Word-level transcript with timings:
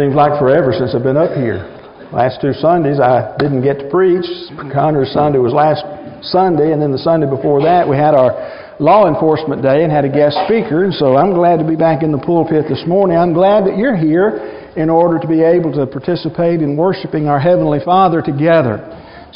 Seems 0.00 0.16
like 0.16 0.40
forever 0.40 0.72
since 0.72 0.96
I've 0.96 1.04
been 1.04 1.20
up 1.20 1.36
here. 1.36 1.60
Last 2.08 2.40
two 2.40 2.56
Sundays 2.56 2.96
I 2.96 3.36
didn't 3.36 3.60
get 3.60 3.84
to 3.84 3.86
preach. 3.92 4.24
Connor's 4.72 5.12
Sunday 5.12 5.36
was 5.36 5.52
last 5.52 5.84
Sunday, 6.24 6.72
and 6.72 6.80
then 6.80 6.88
the 6.88 7.04
Sunday 7.04 7.28
before 7.28 7.60
that 7.68 7.84
we 7.84 8.00
had 8.00 8.16
our 8.16 8.32
law 8.80 9.12
enforcement 9.12 9.60
day 9.60 9.84
and 9.84 9.92
had 9.92 10.08
a 10.08 10.08
guest 10.08 10.40
speaker. 10.48 10.88
And 10.88 10.94
so 10.96 11.20
I'm 11.20 11.36
glad 11.36 11.60
to 11.60 11.68
be 11.68 11.76
back 11.76 12.00
in 12.00 12.16
the 12.16 12.18
pulpit 12.24 12.64
this 12.64 12.80
morning. 12.88 13.20
I'm 13.20 13.36
glad 13.36 13.68
that 13.68 13.76
you're 13.76 13.92
here 13.92 14.72
in 14.72 14.88
order 14.88 15.20
to 15.20 15.28
be 15.28 15.44
able 15.44 15.68
to 15.76 15.84
participate 15.84 16.64
in 16.64 16.80
worshiping 16.80 17.28
our 17.28 17.38
Heavenly 17.38 17.84
Father 17.84 18.24
together. 18.24 18.80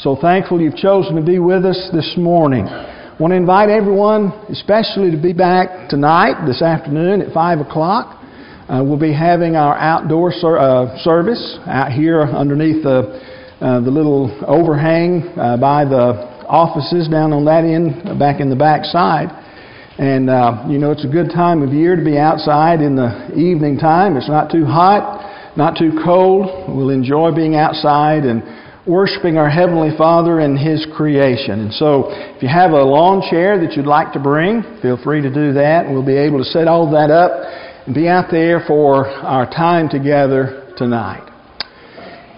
So 0.01 0.17
thankful 0.17 0.59
you've 0.59 0.81
chosen 0.81 1.13
to 1.13 1.21
be 1.21 1.37
with 1.37 1.61
us 1.61 1.77
this 1.93 2.17
morning. 2.17 2.65
I 2.65 3.13
want 3.21 3.37
to 3.37 3.37
invite 3.37 3.69
everyone, 3.69 4.33
especially 4.49 5.13
to 5.13 5.21
be 5.21 5.31
back 5.31 5.93
tonight, 5.93 6.41
this 6.49 6.65
afternoon 6.65 7.21
at 7.21 7.31
5 7.37 7.59
o'clock. 7.59 8.24
Uh, 8.67 8.81
we'll 8.83 8.97
be 8.97 9.13
having 9.13 9.55
our 9.55 9.77
outdoor 9.77 10.31
ser- 10.31 10.57
uh, 10.57 10.97
service 11.03 11.59
out 11.67 11.91
here 11.91 12.21
underneath 12.21 12.81
the, 12.81 13.21
uh, 13.61 13.79
the 13.81 13.91
little 13.91 14.33
overhang 14.47 15.21
uh, 15.37 15.55
by 15.55 15.85
the 15.85 16.25
offices 16.49 17.07
down 17.07 17.31
on 17.31 17.45
that 17.45 17.61
end, 17.61 18.17
back 18.17 18.41
in 18.41 18.49
the 18.49 18.55
back 18.55 18.83
side. 18.85 19.29
And, 19.99 20.31
uh, 20.31 20.65
you 20.67 20.79
know, 20.79 20.89
it's 20.89 21.05
a 21.05 21.07
good 21.07 21.29
time 21.29 21.61
of 21.61 21.73
year 21.73 21.95
to 21.95 22.03
be 22.03 22.17
outside 22.17 22.81
in 22.81 22.95
the 22.95 23.29
evening 23.37 23.77
time. 23.77 24.17
It's 24.17 24.27
not 24.27 24.49
too 24.49 24.65
hot, 24.65 25.53
not 25.55 25.77
too 25.77 26.01
cold. 26.03 26.49
We'll 26.67 26.89
enjoy 26.89 27.35
being 27.35 27.53
outside 27.55 28.25
and 28.25 28.41
worshiping 28.87 29.37
our 29.37 29.49
Heavenly 29.49 29.95
Father 29.95 30.39
and 30.39 30.57
His 30.57 30.87
creation. 30.97 31.69
And 31.69 31.73
so, 31.73 32.09
if 32.09 32.41
you 32.41 32.49
have 32.49 32.71
a 32.71 32.81
lawn 32.81 33.21
chair 33.29 33.61
that 33.61 33.77
you'd 33.77 33.85
like 33.85 34.11
to 34.13 34.19
bring, 34.19 34.63
feel 34.81 34.97
free 34.97 35.21
to 35.21 35.29
do 35.29 35.53
that. 35.53 35.85
We'll 35.85 36.05
be 36.05 36.17
able 36.17 36.39
to 36.39 36.45
set 36.45 36.67
all 36.67 36.89
that 36.91 37.11
up 37.13 37.64
be 37.93 38.07
out 38.07 38.31
there 38.31 38.63
for 38.65 39.05
our 39.05 39.45
time 39.45 39.89
together 39.89 40.73
tonight. 40.75 41.21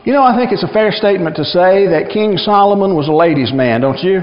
You 0.03 0.13
know, 0.13 0.23
I 0.23 0.35
think 0.35 0.51
it's 0.51 0.63
a 0.63 0.71
fair 0.71 0.91
statement 0.91 1.35
to 1.37 1.43
say 1.43 1.87
that 1.87 2.11
King 2.11 2.37
Solomon 2.37 2.95
was 2.95 3.07
a 3.07 3.13
ladies' 3.13 3.53
man, 3.53 3.81
don't 3.81 3.99
you? 4.03 4.19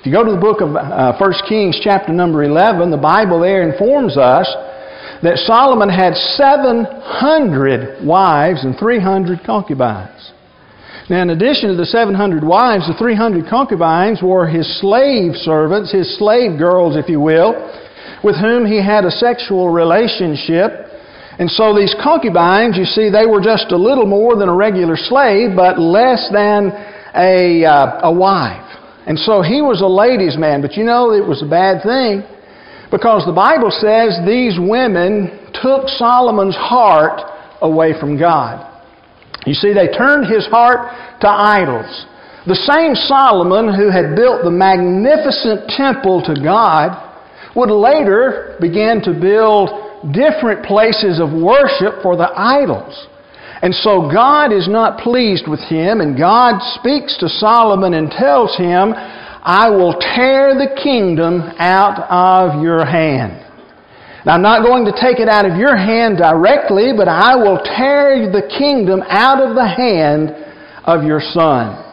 If 0.00 0.04
you 0.04 0.12
go 0.12 0.24
to 0.24 0.32
the 0.32 0.40
book 0.40 0.60
of 0.60 0.76
uh, 0.76 1.16
1 1.18 1.32
Kings, 1.48 1.80
chapter 1.82 2.12
number 2.12 2.44
11, 2.44 2.90
the 2.90 2.96
Bible 2.96 3.40
there 3.40 3.68
informs 3.68 4.16
us 4.16 4.48
that 5.22 5.38
Solomon 5.48 5.88
had 5.88 6.14
700 6.14 8.04
wives 8.04 8.64
and 8.64 8.76
300 8.78 9.40
concubines. 9.44 10.32
Now, 11.08 11.22
in 11.22 11.30
addition 11.30 11.70
to 11.70 11.76
the 11.76 11.86
700 11.86 12.44
wives, 12.44 12.86
the 12.86 12.98
300 12.98 13.48
concubines 13.48 14.20
were 14.22 14.46
his 14.46 14.68
slave 14.80 15.36
servants, 15.36 15.92
his 15.92 16.18
slave 16.18 16.58
girls, 16.58 16.96
if 16.96 17.08
you 17.08 17.20
will, 17.20 17.54
with 18.22 18.36
whom 18.36 18.66
he 18.66 18.82
had 18.82 19.04
a 19.04 19.10
sexual 19.10 19.70
relationship. 19.70 20.86
And 21.38 21.50
so 21.50 21.76
these 21.76 21.94
concubines, 22.02 22.76
you 22.76 22.84
see, 22.84 23.10
they 23.10 23.26
were 23.26 23.42
just 23.42 23.72
a 23.72 23.76
little 23.76 24.06
more 24.06 24.36
than 24.36 24.48
a 24.48 24.54
regular 24.54 24.96
slave, 24.96 25.54
but 25.54 25.78
less 25.78 26.28
than 26.32 26.72
a, 27.14 27.64
uh, 27.64 28.08
a 28.08 28.12
wife. 28.12 28.64
And 29.06 29.18
so 29.18 29.42
he 29.42 29.62
was 29.62 29.80
a 29.80 29.86
ladies' 29.86 30.36
man. 30.36 30.62
But 30.62 30.76
you 30.76 30.84
know, 30.84 31.12
it 31.12 31.24
was 31.24 31.42
a 31.42 31.48
bad 31.48 31.82
thing 31.82 32.24
because 32.90 33.24
the 33.26 33.32
Bible 33.32 33.70
says 33.70 34.18
these 34.26 34.58
women 34.58 35.50
took 35.62 35.88
Solomon's 35.88 36.56
heart 36.56 37.20
away 37.60 37.98
from 37.98 38.18
God. 38.18 38.72
You 39.46 39.54
see, 39.54 39.72
they 39.72 39.88
turned 39.88 40.26
his 40.26 40.46
heart 40.46 40.90
to 41.20 41.28
idols. 41.28 42.06
The 42.46 42.58
same 42.66 42.94
Solomon 42.94 43.74
who 43.74 43.90
had 43.90 44.14
built 44.16 44.42
the 44.42 44.50
magnificent 44.50 45.70
temple 45.70 46.22
to 46.26 46.34
God 46.34 47.05
would 47.56 47.70
later 47.70 48.56
begin 48.60 49.00
to 49.02 49.12
build 49.12 50.12
different 50.12 50.64
places 50.64 51.18
of 51.18 51.32
worship 51.32 52.02
for 52.02 52.16
the 52.16 52.28
idols. 52.36 53.08
And 53.62 53.74
so 53.74 54.10
God 54.12 54.52
is 54.52 54.68
not 54.68 55.00
pleased 55.00 55.48
with 55.48 55.60
him, 55.60 56.00
and 56.00 56.16
God 56.16 56.60
speaks 56.78 57.16
to 57.18 57.28
Solomon 57.28 57.94
and 57.94 58.10
tells 58.10 58.54
him, 58.56 58.92
I 58.94 59.70
will 59.70 59.94
tear 59.94 60.54
the 60.54 60.78
kingdom 60.82 61.40
out 61.58 61.98
of 62.10 62.62
your 62.62 62.84
hand. 62.84 63.42
Now, 64.26 64.34
I'm 64.34 64.42
not 64.42 64.66
going 64.66 64.84
to 64.84 64.92
take 64.92 65.20
it 65.20 65.28
out 65.28 65.46
of 65.46 65.56
your 65.56 65.76
hand 65.76 66.18
directly, 66.18 66.90
but 66.96 67.08
I 67.08 67.36
will 67.36 67.58
tear 67.62 68.30
the 68.30 68.42
kingdom 68.58 69.00
out 69.08 69.40
of 69.40 69.54
the 69.54 69.66
hand 69.66 70.30
of 70.84 71.04
your 71.04 71.20
son. 71.20 71.85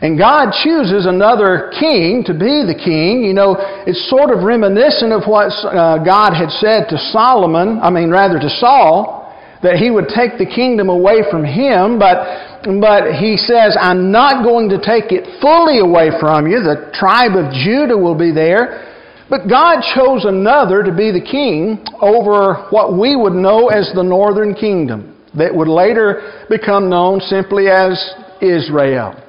And 0.00 0.16
God 0.16 0.54
chooses 0.62 1.06
another 1.06 1.72
king 1.74 2.22
to 2.26 2.32
be 2.32 2.62
the 2.62 2.78
king. 2.78 3.24
You 3.24 3.34
know, 3.34 3.56
it's 3.82 4.08
sort 4.08 4.30
of 4.30 4.44
reminiscent 4.44 5.10
of 5.10 5.26
what 5.26 5.50
uh, 5.66 5.98
God 6.04 6.38
had 6.38 6.50
said 6.50 6.86
to 6.90 6.98
Solomon, 7.10 7.80
I 7.82 7.90
mean, 7.90 8.10
rather 8.10 8.38
to 8.38 8.50
Saul, 8.62 9.34
that 9.62 9.74
he 9.74 9.90
would 9.90 10.06
take 10.06 10.38
the 10.38 10.46
kingdom 10.46 10.88
away 10.88 11.26
from 11.30 11.42
him, 11.42 11.98
but, 11.98 12.62
but 12.78 13.18
he 13.18 13.36
says, 13.36 13.74
I'm 13.74 14.12
not 14.12 14.44
going 14.44 14.68
to 14.70 14.78
take 14.78 15.10
it 15.10 15.26
fully 15.42 15.80
away 15.80 16.14
from 16.20 16.46
you. 16.46 16.62
The 16.62 16.94
tribe 16.94 17.34
of 17.34 17.50
Judah 17.50 17.98
will 17.98 18.14
be 18.16 18.30
there. 18.30 18.86
But 19.28 19.50
God 19.50 19.82
chose 19.94 20.24
another 20.24 20.84
to 20.84 20.94
be 20.94 21.10
the 21.10 21.20
king 21.20 21.84
over 22.00 22.68
what 22.70 22.96
we 22.96 23.16
would 23.16 23.34
know 23.34 23.66
as 23.66 23.90
the 23.94 24.02
northern 24.02 24.54
kingdom, 24.54 25.18
that 25.36 25.52
would 25.52 25.68
later 25.68 26.46
become 26.48 26.88
known 26.88 27.20
simply 27.20 27.66
as 27.66 27.98
Israel. 28.40 29.20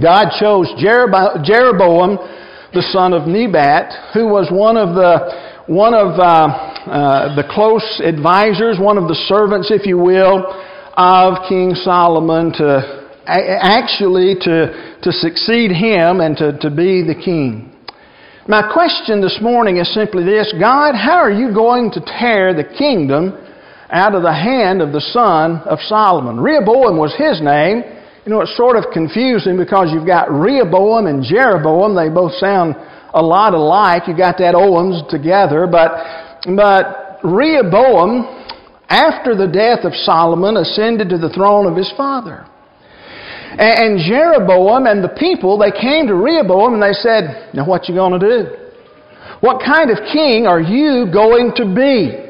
God 0.00 0.28
chose 0.38 0.68
Jeroboam, 0.76 2.18
the 2.74 2.82
son 2.92 3.14
of 3.14 3.26
Nebat, 3.26 4.12
who 4.12 4.28
was 4.28 4.48
one 4.52 4.76
of 4.76 4.94
the 4.94 5.46
one 5.66 5.94
of 5.94 6.20
uh, 6.20 6.22
uh, 6.22 7.34
the 7.34 7.42
close 7.50 8.00
advisors, 8.04 8.78
one 8.78 8.98
of 8.98 9.08
the 9.08 9.18
servants, 9.26 9.72
if 9.72 9.86
you 9.86 9.98
will, 9.98 10.46
of 10.96 11.48
King 11.48 11.74
Solomon 11.74 12.52
to 12.52 13.06
actually 13.26 14.36
to, 14.42 14.98
to 15.02 15.12
succeed 15.12 15.72
him 15.72 16.20
and 16.20 16.36
to, 16.36 16.56
to 16.58 16.70
be 16.70 17.02
the 17.02 17.14
king. 17.14 17.72
My 18.46 18.70
question 18.72 19.20
this 19.20 19.38
morning 19.42 19.78
is 19.78 19.92
simply 19.92 20.22
this 20.22 20.54
God, 20.60 20.94
how 20.94 21.16
are 21.16 21.32
you 21.32 21.52
going 21.52 21.90
to 21.92 22.00
tear 22.00 22.54
the 22.54 22.62
kingdom 22.62 23.36
out 23.90 24.14
of 24.14 24.22
the 24.22 24.32
hand 24.32 24.82
of 24.82 24.92
the 24.92 25.00
son 25.00 25.56
of 25.66 25.80
Solomon? 25.80 26.38
Rehoboam 26.38 26.96
was 26.96 27.14
his 27.16 27.40
name. 27.42 27.82
You 28.26 28.32
know, 28.32 28.40
it's 28.40 28.56
sort 28.56 28.74
of 28.74 28.90
confusing 28.92 29.56
because 29.56 29.92
you've 29.94 30.06
got 30.06 30.28
Rehoboam 30.32 31.06
and 31.06 31.22
Jeroboam. 31.22 31.94
They 31.94 32.08
both 32.12 32.32
sound 32.32 32.74
a 33.14 33.22
lot 33.22 33.54
alike. 33.54 34.02
You've 34.08 34.18
got 34.18 34.36
that 34.38 34.56
Owens 34.56 35.00
together. 35.08 35.68
But, 35.70 35.94
but 36.56 37.22
Rehoboam, 37.22 38.26
after 38.88 39.36
the 39.36 39.46
death 39.46 39.86
of 39.86 39.94
Solomon, 39.94 40.56
ascended 40.56 41.08
to 41.10 41.18
the 41.18 41.30
throne 41.30 41.70
of 41.70 41.76
his 41.76 41.92
father. 41.96 42.44
And 43.62 44.02
Jeroboam 44.02 44.86
and 44.86 45.04
the 45.04 45.14
people, 45.14 45.56
they 45.56 45.70
came 45.70 46.08
to 46.08 46.16
Rehoboam 46.16 46.74
and 46.74 46.82
they 46.82 46.98
said, 46.98 47.54
Now 47.54 47.64
what 47.64 47.88
you 47.88 47.94
to 47.94 48.18
do? 48.18 48.50
What 49.38 49.62
kind 49.64 49.88
of 49.88 49.98
king 50.12 50.48
are 50.48 50.60
you 50.60 51.06
going 51.12 51.52
to 51.62 51.64
be? 51.64 52.25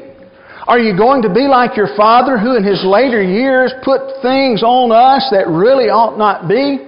Are 0.67 0.79
you 0.79 0.97
going 0.97 1.21
to 1.23 1.31
be 1.31 1.47
like 1.47 1.77
your 1.79 1.95
father 1.95 2.37
who 2.37 2.57
in 2.59 2.63
his 2.63 2.83
later 2.83 3.23
years 3.23 3.71
put 3.87 4.19
things 4.21 4.63
on 4.63 4.91
us 4.91 5.23
that 5.31 5.47
really 5.47 5.87
ought 5.87 6.19
not 6.19 6.51
be? 6.51 6.83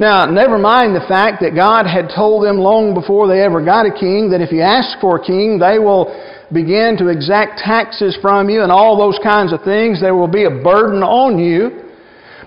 Now, 0.00 0.24
never 0.24 0.56
mind 0.56 0.96
the 0.96 1.04
fact 1.04 1.44
that 1.44 1.52
God 1.52 1.84
had 1.84 2.08
told 2.08 2.40
them 2.40 2.56
long 2.56 2.96
before 2.96 3.28
they 3.28 3.44
ever 3.44 3.60
got 3.60 3.84
a 3.84 3.92
king 3.92 4.32
that 4.32 4.40
if 4.40 4.48
you 4.48 4.64
ask 4.64 4.96
for 4.96 5.20
a 5.20 5.22
king, 5.22 5.60
they 5.60 5.76
will 5.76 6.08
begin 6.48 6.96
to 7.04 7.12
exact 7.12 7.60
taxes 7.60 8.16
from 8.24 8.48
you 8.48 8.64
and 8.64 8.72
all 8.72 8.96
those 8.96 9.20
kinds 9.20 9.52
of 9.52 9.60
things. 9.60 10.00
There 10.00 10.16
will 10.16 10.32
be 10.32 10.48
a 10.48 10.64
burden 10.64 11.04
on 11.04 11.36
you. 11.36 11.84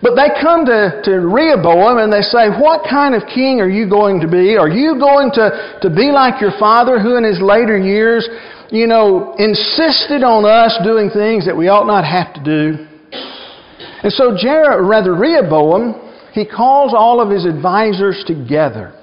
But 0.02 0.18
they 0.18 0.34
come 0.42 0.66
to, 0.66 1.00
to 1.06 1.14
Rehoboam 1.30 2.02
and 2.02 2.12
they 2.12 2.26
say, 2.26 2.50
What 2.50 2.90
kind 2.90 3.14
of 3.14 3.22
king 3.30 3.62
are 3.62 3.70
you 3.70 3.86
going 3.86 4.20
to 4.20 4.28
be? 4.28 4.58
Are 4.58 4.68
you 4.68 4.98
going 4.98 5.30
to, 5.38 5.78
to 5.80 5.94
be 5.94 6.10
like 6.10 6.42
your 6.42 6.58
father 6.58 6.98
who 6.98 7.16
in 7.16 7.24
his 7.24 7.40
later 7.40 7.78
years, 7.78 8.28
you 8.74 8.88
know, 8.88 9.36
insisted 9.38 10.26
on 10.26 10.50
us 10.50 10.74
doing 10.84 11.14
things 11.14 11.46
that 11.46 11.56
we 11.56 11.70
ought 11.70 11.86
not 11.86 12.02
have 12.02 12.34
to 12.34 12.42
do? 12.42 12.90
And 14.02 14.12
so 14.12 14.34
Jer- 14.36 14.82
rather 14.82 15.14
Rehoboam, 15.14 15.94
he 16.34 16.44
calls 16.44 16.92
all 16.98 17.22
of 17.22 17.30
his 17.30 17.46
advisors 17.46 18.26
together. 18.26 18.98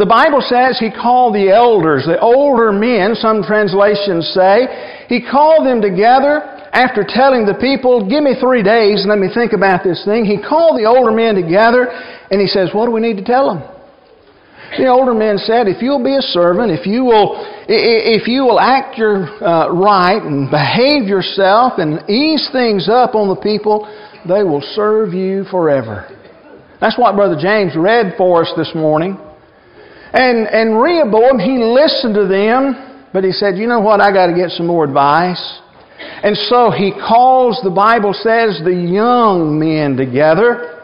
The 0.00 0.08
Bible 0.08 0.40
says 0.40 0.80
he 0.80 0.88
called 0.88 1.36
the 1.36 1.52
elders, 1.52 2.08
the 2.08 2.18
older 2.18 2.72
men, 2.72 3.12
some 3.14 3.44
translations 3.44 4.32
say. 4.32 5.04
He 5.12 5.20
called 5.20 5.68
them 5.68 5.84
together 5.84 6.40
after 6.72 7.04
telling 7.04 7.44
the 7.44 7.60
people, 7.60 8.08
Give 8.08 8.24
me 8.24 8.32
three 8.40 8.62
days 8.64 9.04
and 9.04 9.12
let 9.12 9.20
me 9.20 9.28
think 9.28 9.52
about 9.52 9.84
this 9.84 10.00
thing, 10.08 10.24
he 10.24 10.40
called 10.40 10.80
the 10.80 10.88
older 10.88 11.12
men 11.12 11.36
together 11.36 11.92
and 12.32 12.40
he 12.40 12.48
says, 12.48 12.72
What 12.72 12.86
do 12.86 12.92
we 12.92 13.04
need 13.04 13.20
to 13.20 13.24
tell 13.28 13.52
them? 13.52 13.60
The 14.78 14.86
older 14.86 15.14
men 15.14 15.38
said, 15.38 15.66
If 15.66 15.82
you'll 15.82 16.02
be 16.02 16.16
a 16.16 16.22
servant, 16.22 16.70
if 16.70 16.86
you 16.86 17.04
will, 17.04 17.42
if 17.66 18.28
you 18.28 18.44
will 18.44 18.60
act 18.60 18.96
your 18.96 19.26
uh, 19.42 19.68
right 19.72 20.22
and 20.22 20.50
behave 20.50 21.08
yourself 21.08 21.74
and 21.78 22.08
ease 22.08 22.48
things 22.52 22.88
up 22.88 23.14
on 23.14 23.28
the 23.28 23.40
people, 23.40 23.90
they 24.28 24.42
will 24.44 24.62
serve 24.74 25.12
you 25.12 25.44
forever. 25.50 26.06
That's 26.80 26.96
what 26.96 27.16
Brother 27.16 27.36
James 27.40 27.74
read 27.76 28.14
for 28.16 28.42
us 28.42 28.52
this 28.56 28.70
morning. 28.74 29.18
And, 30.12 30.46
and 30.46 30.80
Rehoboam, 30.80 31.38
he 31.38 31.58
listened 31.58 32.14
to 32.14 32.26
them, 32.26 33.06
but 33.12 33.24
he 33.24 33.32
said, 33.32 33.58
You 33.58 33.66
know 33.66 33.80
what? 33.80 34.00
I 34.00 34.12
got 34.12 34.26
to 34.28 34.34
get 34.34 34.50
some 34.50 34.66
more 34.66 34.84
advice. 34.84 35.60
And 36.22 36.36
so 36.36 36.70
he 36.70 36.92
calls, 36.92 37.60
the 37.62 37.70
Bible 37.70 38.12
says, 38.14 38.60
the 38.64 38.72
young 38.72 39.58
men 39.58 39.96
together. 39.96 40.79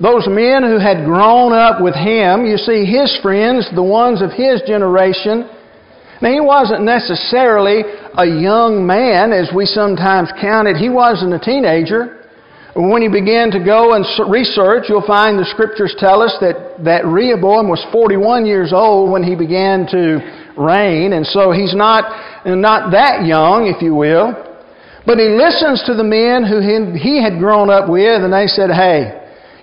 Those 0.00 0.30
men 0.30 0.62
who 0.62 0.78
had 0.78 1.04
grown 1.04 1.52
up 1.52 1.82
with 1.82 1.94
him. 1.94 2.46
You 2.46 2.56
see, 2.56 2.86
his 2.86 3.18
friends, 3.20 3.66
the 3.74 3.82
ones 3.82 4.22
of 4.22 4.30
his 4.30 4.62
generation. 4.62 5.50
Now, 6.22 6.30
he 6.30 6.40
wasn't 6.40 6.82
necessarily 6.82 7.82
a 8.14 8.26
young 8.26 8.86
man 8.86 9.32
as 9.32 9.50
we 9.54 9.66
sometimes 9.66 10.30
count 10.40 10.68
it. 10.68 10.76
He 10.76 10.88
wasn't 10.88 11.34
a 11.34 11.38
teenager. 11.38 12.18
When 12.78 13.02
you 13.02 13.10
begin 13.10 13.50
to 13.50 13.58
go 13.58 13.94
and 13.94 14.06
research, 14.30 14.86
you'll 14.88 15.06
find 15.06 15.36
the 15.36 15.46
scriptures 15.50 15.96
tell 15.98 16.22
us 16.22 16.36
that, 16.40 16.78
that 16.84 17.02
Rehoboam 17.06 17.66
was 17.66 17.82
41 17.90 18.46
years 18.46 18.72
old 18.72 19.10
when 19.10 19.24
he 19.24 19.34
began 19.34 19.86
to 19.90 20.22
reign, 20.54 21.12
and 21.12 21.26
so 21.26 21.50
he's 21.50 21.74
not, 21.74 22.06
not 22.46 22.92
that 22.92 23.26
young, 23.26 23.66
if 23.66 23.82
you 23.82 23.94
will. 23.94 24.30
But 25.06 25.18
he 25.18 25.26
listens 25.26 25.82
to 25.90 25.94
the 25.94 26.06
men 26.06 26.46
who 26.46 26.62
he 26.94 27.18
had 27.18 27.38
grown 27.38 27.70
up 27.70 27.88
with, 27.90 28.22
and 28.22 28.30
they 28.32 28.46
said, 28.46 28.70
Hey, 28.70 29.17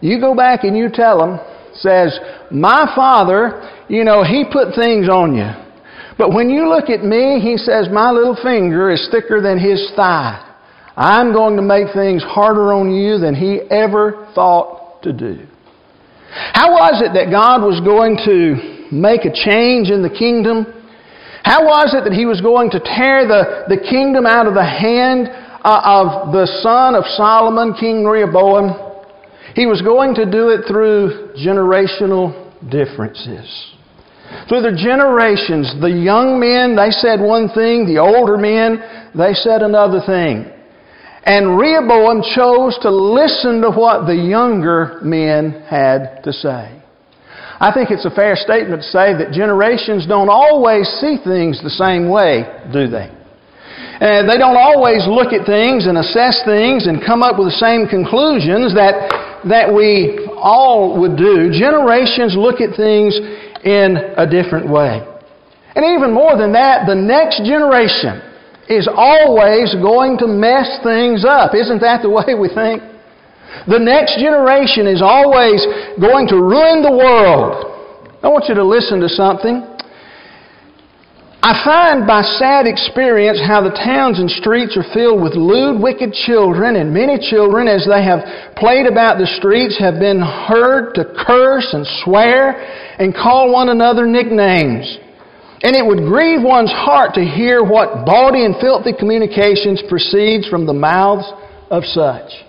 you 0.06 0.20
go 0.20 0.36
back 0.36 0.64
and 0.64 0.78
you 0.78 0.90
tell 0.92 1.20
them, 1.20 1.40
says, 1.76 2.18
My 2.52 2.92
father, 2.96 3.70
you 3.90 4.04
know, 4.04 4.24
he 4.24 4.46
put 4.52 4.76
things 4.76 5.10
on 5.10 5.36
you. 5.36 5.50
But 6.18 6.34
when 6.34 6.50
you 6.50 6.70
look 6.70 6.90
at 6.90 7.04
me, 7.04 7.40
he 7.40 7.58
says, 7.58 7.88
My 7.92 8.12
little 8.12 8.38
finger 8.42 8.92
is 8.92 9.08
thicker 9.12 9.42
than 9.42 9.60
his 9.60 9.92
thigh. 9.96 10.42
I'm 10.96 11.34
going 11.34 11.58
to 11.58 11.62
make 11.62 11.94
things 11.94 12.24
harder 12.24 12.72
on 12.72 12.92
you 12.92 13.18
than 13.18 13.36
he 13.36 13.60
ever 13.70 14.32
thought 14.34 15.04
to 15.04 15.12
do. 15.12 15.46
How 16.30 16.72
was 16.72 17.02
it 17.02 17.14
that 17.14 17.32
God 17.32 17.62
was 17.62 17.80
going 17.82 18.18
to 18.26 18.92
make 18.96 19.26
a 19.26 19.32
change 19.32 19.90
in 19.90 20.02
the 20.04 20.10
kingdom? 20.10 20.66
How 21.44 21.66
was 21.66 21.94
it 21.94 22.04
that 22.04 22.14
he 22.14 22.26
was 22.26 22.42
going 22.42 22.72
to 22.72 22.80
tear 22.80 23.28
the, 23.28 23.66
the 23.68 23.78
kingdom 23.78 24.26
out 24.26 24.48
of 24.48 24.54
the 24.54 24.66
hand 24.66 25.28
uh, 25.30 25.82
of 25.84 26.34
the 26.34 26.48
son 26.64 26.96
of 26.96 27.04
Solomon, 27.16 27.74
King 27.74 28.04
Rehoboam? 28.04 28.85
He 29.56 29.66
was 29.66 29.82
going 29.82 30.16
to 30.16 30.30
do 30.30 30.50
it 30.50 30.68
through 30.68 31.34
generational 31.40 32.52
differences. 32.70 33.48
Through 34.50 34.62
the 34.62 34.76
generations, 34.76 35.74
the 35.80 35.90
young 35.90 36.40
men, 36.40 36.76
they 36.76 36.92
said 36.92 37.22
one 37.22 37.48
thing, 37.50 37.88
the 37.88 37.98
older 37.98 38.38
men, 38.38 38.84
they 39.16 39.34
said 39.34 39.62
another 39.62 40.02
thing. 40.06 40.52
And 41.24 41.58
Rehoboam 41.58 42.22
chose 42.36 42.78
to 42.84 42.92
listen 42.92 43.62
to 43.62 43.72
what 43.72 44.06
the 44.06 44.14
younger 44.14 45.00
men 45.02 45.64
had 45.66 46.22
to 46.24 46.34
say. 46.34 46.84
I 47.58 47.72
think 47.74 47.90
it's 47.90 48.06
a 48.06 48.14
fair 48.14 48.36
statement 48.36 48.84
to 48.84 48.88
say 48.92 49.16
that 49.18 49.32
generations 49.32 50.06
don't 50.06 50.30
always 50.30 50.86
see 51.00 51.18
things 51.24 51.64
the 51.64 51.72
same 51.72 52.10
way, 52.10 52.44
do 52.74 52.86
they? 52.86 53.10
And 53.96 54.28
they 54.28 54.38
don't 54.38 54.60
always 54.60 55.08
look 55.08 55.32
at 55.32 55.48
things 55.48 55.88
and 55.88 55.98
assess 55.98 56.44
things 56.44 56.86
and 56.86 57.00
come 57.00 57.24
up 57.24 57.40
with 57.40 57.48
the 57.48 57.64
same 57.64 57.88
conclusions 57.88 58.76
that, 58.76 59.08
that 59.50 59.70
we 59.74 60.26
all 60.36 61.00
would 61.00 61.18
do. 61.18 61.54
Generations 61.54 62.34
look 62.38 62.62
at 62.62 62.76
things 62.76 63.14
in 63.64 63.98
a 64.18 64.26
different 64.26 64.70
way. 64.70 65.02
And 65.76 65.84
even 65.98 66.14
more 66.14 66.38
than 66.38 66.54
that, 66.54 66.88
the 66.88 66.96
next 66.96 67.44
generation 67.44 68.22
is 68.70 68.90
always 68.90 69.76
going 69.78 70.18
to 70.18 70.28
mess 70.28 70.80
things 70.82 71.26
up. 71.26 71.54
Isn't 71.54 71.82
that 71.82 72.02
the 72.02 72.10
way 72.10 72.34
we 72.34 72.50
think? 72.50 72.82
The 73.68 73.80
next 73.80 74.18
generation 74.18 74.88
is 74.88 75.02
always 75.02 75.62
going 76.02 76.28
to 76.30 76.38
ruin 76.42 76.82
the 76.82 76.92
world. 76.92 77.72
I 78.24 78.28
want 78.28 78.46
you 78.50 78.56
to 78.56 78.66
listen 78.66 79.00
to 79.02 79.10
something. 79.10 79.62
I 81.46 81.62
find 81.64 82.08
by 82.08 82.24
sad 82.42 82.66
experience 82.66 83.38
how 83.38 83.62
the 83.62 83.70
towns 83.70 84.18
and 84.18 84.26
streets 84.32 84.76
are 84.76 84.94
filled 84.98 85.22
with 85.22 85.38
lewd, 85.38 85.78
wicked 85.80 86.12
children, 86.26 86.76
and 86.76 86.92
many 86.92 87.22
children, 87.22 87.68
as 87.68 87.86
they 87.86 88.02
have 88.02 88.58
played 88.58 88.88
about 88.90 89.20
the 89.20 89.30
streets, 89.38 89.78
have 89.78 90.02
been 90.02 90.18
heard 90.18 90.98
to 90.98 91.06
curse 91.06 91.70
and 91.72 91.86
swear 92.02 92.58
and 92.98 93.14
call 93.14 93.54
one 93.54 93.70
another 93.70 94.08
nicknames. 94.08 94.90
And 95.62 95.78
it 95.78 95.86
would 95.86 96.10
grieve 96.10 96.42
one's 96.42 96.74
heart 96.74 97.14
to 97.14 97.22
hear 97.22 97.62
what 97.62 98.08
bawdy 98.10 98.44
and 98.44 98.56
filthy 98.58 98.98
communications 98.98 99.84
proceeds 99.88 100.50
from 100.50 100.66
the 100.66 100.74
mouths 100.74 101.30
of 101.70 101.86
such. 101.86 102.42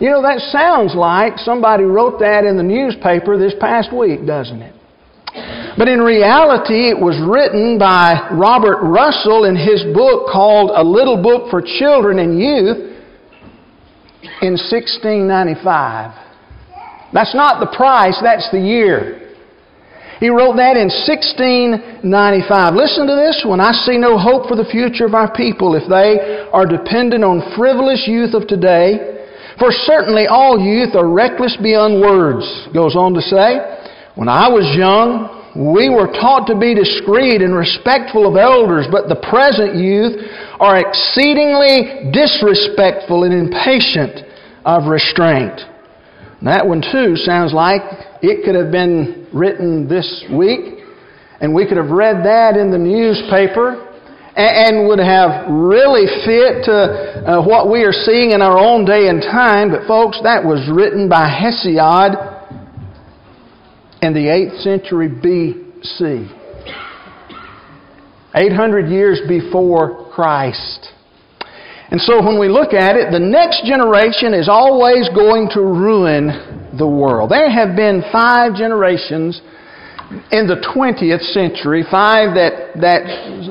You 0.00 0.08
know, 0.08 0.22
that 0.22 0.40
sounds 0.48 0.94
like 0.94 1.36
somebody 1.36 1.84
wrote 1.84 2.20
that 2.20 2.44
in 2.44 2.56
the 2.56 2.64
newspaper 2.64 3.36
this 3.36 3.52
past 3.60 3.92
week, 3.92 4.24
doesn't 4.24 4.62
it? 4.62 4.75
But 5.76 5.88
in 5.88 6.00
reality, 6.00 6.88
it 6.88 6.98
was 6.98 7.20
written 7.20 7.76
by 7.76 8.32
Robert 8.32 8.80
Russell 8.80 9.44
in 9.44 9.54
his 9.54 9.84
book 9.92 10.32
called 10.32 10.72
A 10.72 10.82
Little 10.82 11.20
Book 11.22 11.50
for 11.50 11.60
Children 11.60 12.18
and 12.18 12.40
Youth 12.40 12.96
in 14.40 14.56
1695. 14.56 16.16
That's 17.12 17.34
not 17.34 17.60
the 17.60 17.68
price, 17.76 18.16
that's 18.22 18.50
the 18.50 18.58
year. 18.58 19.34
He 20.18 20.32
wrote 20.32 20.56
that 20.56 20.80
in 20.80 20.88
1695. 20.88 22.72
Listen 22.72 23.04
to 23.06 23.12
this 23.12 23.44
one. 23.44 23.60
I 23.60 23.72
see 23.84 24.00
no 24.00 24.16
hope 24.16 24.48
for 24.48 24.56
the 24.56 24.64
future 24.64 25.04
of 25.04 25.12
our 25.12 25.28
people 25.36 25.76
if 25.76 25.84
they 25.92 26.48
are 26.56 26.64
dependent 26.64 27.20
on 27.20 27.52
frivolous 27.52 28.08
youth 28.08 28.32
of 28.32 28.48
today. 28.48 29.28
For 29.60 29.68
certainly 29.84 30.24
all 30.26 30.56
youth 30.56 30.96
are 30.96 31.08
reckless 31.08 31.56
beyond 31.60 32.00
words, 32.00 32.48
goes 32.72 32.96
on 32.96 33.12
to 33.12 33.20
say. 33.20 33.60
When 34.16 34.28
I 34.28 34.48
was 34.48 34.64
young, 34.72 35.35
we 35.56 35.88
were 35.88 36.12
taught 36.12 36.46
to 36.48 36.56
be 36.58 36.74
discreet 36.74 37.40
and 37.40 37.56
respectful 37.56 38.28
of 38.28 38.36
elders, 38.36 38.86
but 38.92 39.08
the 39.08 39.16
present 39.16 39.74
youth 39.74 40.20
are 40.60 40.76
exceedingly 40.76 42.12
disrespectful 42.12 43.24
and 43.24 43.32
impatient 43.32 44.20
of 44.64 44.84
restraint. 44.84 45.60
That 46.42 46.68
one 46.68 46.84
too 46.84 47.16
sounds 47.16 47.54
like 47.56 47.80
it 48.20 48.44
could 48.44 48.54
have 48.54 48.70
been 48.70 49.26
written 49.32 49.88
this 49.88 50.24
week, 50.28 50.84
and 51.40 51.54
we 51.54 51.66
could 51.66 51.78
have 51.78 51.88
read 51.90 52.20
that 52.28 52.60
in 52.60 52.70
the 52.70 52.78
newspaper 52.78 53.82
and 54.36 54.86
would 54.86 55.00
have 55.00 55.48
really 55.48 56.04
fit 56.28 56.68
to 56.68 56.76
uh, 56.76 57.40
what 57.40 57.70
we 57.70 57.80
are 57.84 57.96
seeing 57.96 58.32
in 58.32 58.42
our 58.42 58.58
own 58.58 58.84
day 58.84 59.08
and 59.08 59.22
time. 59.22 59.70
But, 59.70 59.88
folks, 59.88 60.20
that 60.24 60.44
was 60.44 60.68
written 60.68 61.08
by 61.08 61.24
Hesiod 61.24 62.35
in 64.06 64.14
the 64.14 64.26
8th 64.30 64.62
century 64.62 65.08
BC, 65.08 66.30
800 68.34 68.88
years 68.88 69.20
before 69.28 70.10
Christ. 70.14 70.92
And 71.90 72.00
so 72.00 72.24
when 72.24 72.38
we 72.38 72.48
look 72.48 72.72
at 72.72 72.96
it, 72.96 73.10
the 73.10 73.18
next 73.18 73.64
generation 73.64 74.34
is 74.34 74.48
always 74.48 75.08
going 75.10 75.48
to 75.54 75.60
ruin 75.60 76.74
the 76.78 76.86
world. 76.86 77.30
There 77.30 77.50
have 77.50 77.76
been 77.76 78.02
five 78.10 78.54
generations 78.54 79.40
in 80.30 80.46
the 80.46 80.62
20th 80.74 81.22
century, 81.32 81.82
five 81.90 82.34
that, 82.34 82.78
that 82.80 83.02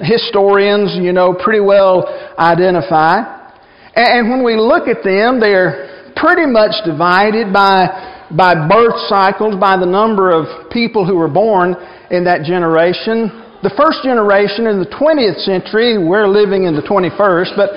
historians, 0.04 0.96
you 0.96 1.12
know, 1.12 1.34
pretty 1.34 1.60
well 1.60 2.08
identify. 2.40 3.52
And 3.96 4.30
when 4.30 4.44
we 4.44 4.56
look 4.56 4.88
at 4.88 5.04
them, 5.04 5.40
they're 5.40 6.12
pretty 6.16 6.46
much 6.46 6.76
divided 6.86 7.52
by, 7.52 8.15
by 8.32 8.56
birth 8.68 8.98
cycles, 9.08 9.60
by 9.60 9.78
the 9.78 9.86
number 9.86 10.32
of 10.32 10.72
people 10.72 11.06
who 11.06 11.16
were 11.16 11.30
born 11.30 11.76
in 12.10 12.24
that 12.26 12.44
generation. 12.44 13.30
The 13.62 13.74
first 13.78 14.02
generation 14.04 14.68
in 14.68 14.80
the 14.80 14.90
20th 14.90 15.42
century, 15.46 15.98
we're 15.98 16.28
living 16.28 16.66
in 16.66 16.76
the 16.76 16.82
21st, 16.82 17.56
but 17.56 17.70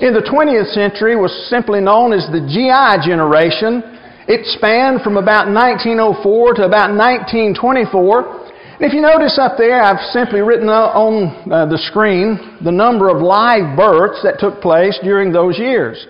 in 0.00 0.12
the 0.12 0.24
20th 0.24 0.72
century 0.74 1.16
was 1.16 1.32
simply 1.48 1.80
known 1.80 2.12
as 2.12 2.26
the 2.28 2.42
GI 2.44 3.06
generation. 3.06 3.82
It 4.26 4.44
spanned 4.56 5.02
from 5.02 5.16
about 5.16 5.48
1904 5.52 6.54
to 6.60 6.64
about 6.64 6.92
1924. 6.92 8.44
If 8.80 8.92
you 8.92 9.00
notice 9.00 9.38
up 9.38 9.56
there, 9.56 9.80
I've 9.80 10.02
simply 10.10 10.40
written 10.40 10.68
on 10.68 11.30
uh, 11.46 11.66
the 11.66 11.78
screen 11.78 12.58
the 12.64 12.72
number 12.72 13.08
of 13.08 13.22
live 13.22 13.76
births 13.76 14.20
that 14.24 14.40
took 14.40 14.60
place 14.60 14.98
during 15.02 15.30
those 15.30 15.58
years. 15.58 16.06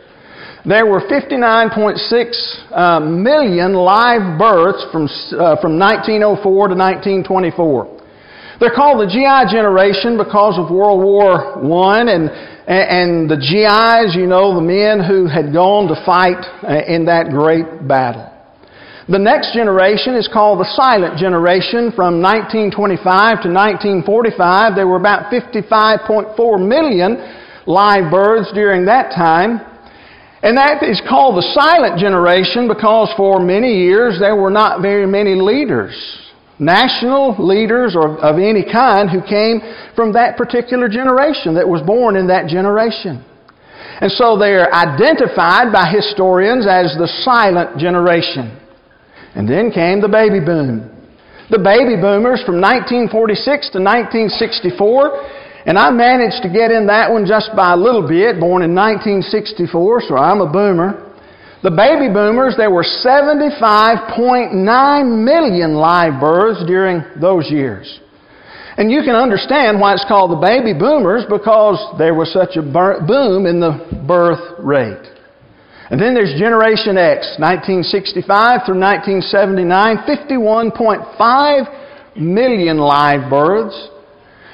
There 0.66 0.87
were 0.87 1.02
59.6 1.02 2.73
uh, 2.73 3.00
million 3.00 3.75
live 3.75 4.38
births 4.38 4.87
from, 4.90 5.04
uh, 5.04 5.61
from 5.61 5.78
1904 5.78 6.68
to 6.68 6.75
1924. 6.75 8.00
They're 8.61 8.75
called 8.75 9.00
the 9.00 9.11
GI 9.11 9.52
generation 9.52 10.16
because 10.16 10.56
of 10.56 10.71
World 10.71 11.02
War 11.02 11.61
I 11.61 12.00
and 12.00 12.30
and, 12.66 13.28
the 13.28 13.37
GIs, 13.37 14.16
you 14.16 14.26
know, 14.26 14.54
the 14.54 14.64
men 14.64 15.04
who 15.04 15.26
had 15.26 15.52
gone 15.52 15.87
to 15.88 16.00
fight 16.06 16.40
uh, 16.64 16.80
in 16.88 17.04
that 17.04 17.28
great 17.28 17.87
battle. 17.87 18.30
The 19.06 19.18
next 19.18 19.52
generation 19.52 20.14
is 20.14 20.30
called 20.33 20.61
the 20.61 20.71
silent 20.73 21.21
generation. 21.21 21.92
From 21.92 22.25
1925 22.25 23.04
to 23.44 23.52
1945, 23.52 24.75
there 24.75 24.88
were 24.88 24.97
about 24.97 25.28
55.4 25.28 26.33
million 26.56 27.21
live 27.66 28.11
births 28.11 28.50
during 28.54 28.87
that 28.87 29.12
time. 29.12 29.74
And 30.44 30.58
that 30.58 30.82
is 30.84 31.00
called 31.08 31.36
the 31.36 31.48
silent 31.56 31.98
generation 31.98 32.68
because 32.68 33.08
for 33.16 33.40
many 33.40 33.80
years 33.80 34.20
there 34.20 34.36
were 34.36 34.50
not 34.50 34.82
very 34.82 35.06
many 35.06 35.34
leaders 35.34 35.96
national 36.58 37.34
leaders 37.38 37.96
or 37.96 38.18
of 38.18 38.38
any 38.38 38.62
kind 38.62 39.10
who 39.10 39.20
came 39.20 39.60
from 39.96 40.12
that 40.12 40.36
particular 40.36 40.88
generation, 40.88 41.54
that 41.54 41.68
was 41.68 41.82
born 41.82 42.16
in 42.16 42.28
that 42.28 42.46
generation. 42.46 43.24
And 44.00 44.10
so 44.10 44.38
they're 44.38 44.72
identified 44.74 45.72
by 45.72 45.90
historians 45.90 46.66
as 46.66 46.94
the 46.98 47.06
silent 47.22 47.78
generation. 47.78 48.58
And 49.34 49.48
then 49.48 49.70
came 49.70 50.00
the 50.00 50.08
baby 50.08 50.40
boom. 50.40 50.90
The 51.50 51.58
baby 51.58 52.00
boomers 52.00 52.42
from 52.42 52.58
1946 52.58 53.70
to 53.74 53.78
1964. 53.78 55.43
And 55.66 55.78
I 55.78 55.90
managed 55.90 56.42
to 56.42 56.50
get 56.52 56.71
in 56.71 56.87
that 56.88 57.11
one 57.11 57.25
just 57.25 57.56
by 57.56 57.73
a 57.73 57.76
little 57.76 58.06
bit, 58.06 58.38
born 58.38 58.62
in 58.62 58.75
1964, 58.75 60.02
so 60.09 60.16
I'm 60.16 60.40
a 60.40 60.50
boomer. 60.50 61.12
The 61.62 61.71
baby 61.71 62.09
boomers, 62.12 62.56
there 62.59 62.71
were 62.71 62.85
75.9 62.85 65.25
million 65.25 65.75
live 65.75 66.21
births 66.21 66.62
during 66.66 67.02
those 67.18 67.50
years. 67.50 68.00
And 68.76 68.90
you 68.90 69.02
can 69.02 69.14
understand 69.14 69.80
why 69.80 69.94
it's 69.94 70.04
called 70.06 70.33
the 70.33 70.37
baby 70.37 70.75
boomers 70.76 71.25
because 71.30 71.78
there 71.97 72.12
was 72.12 72.30
such 72.33 72.56
a 72.56 72.62
boom 72.62 73.47
in 73.47 73.61
the 73.61 73.78
birth 74.06 74.59
rate. 74.59 75.12
And 75.90 76.00
then 76.00 76.12
there's 76.12 76.35
Generation 76.38 76.99
X, 76.99 77.38
1965 77.38 78.66
through 78.66 78.80
1979, 78.80 79.97
51.5 80.04 82.16
million 82.16 82.76
live 82.76 83.30
births. 83.30 83.88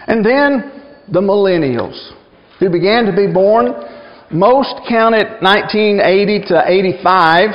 And 0.06 0.24
then 0.24 0.79
the 1.12 1.20
millennials, 1.20 2.12
who 2.58 2.70
began 2.70 3.04
to 3.06 3.12
be 3.14 3.32
born. 3.32 3.72
Most 4.30 4.74
count 4.88 5.14
it 5.14 5.42
1980 5.42 6.40
to 6.48 6.62
85. 6.66 7.50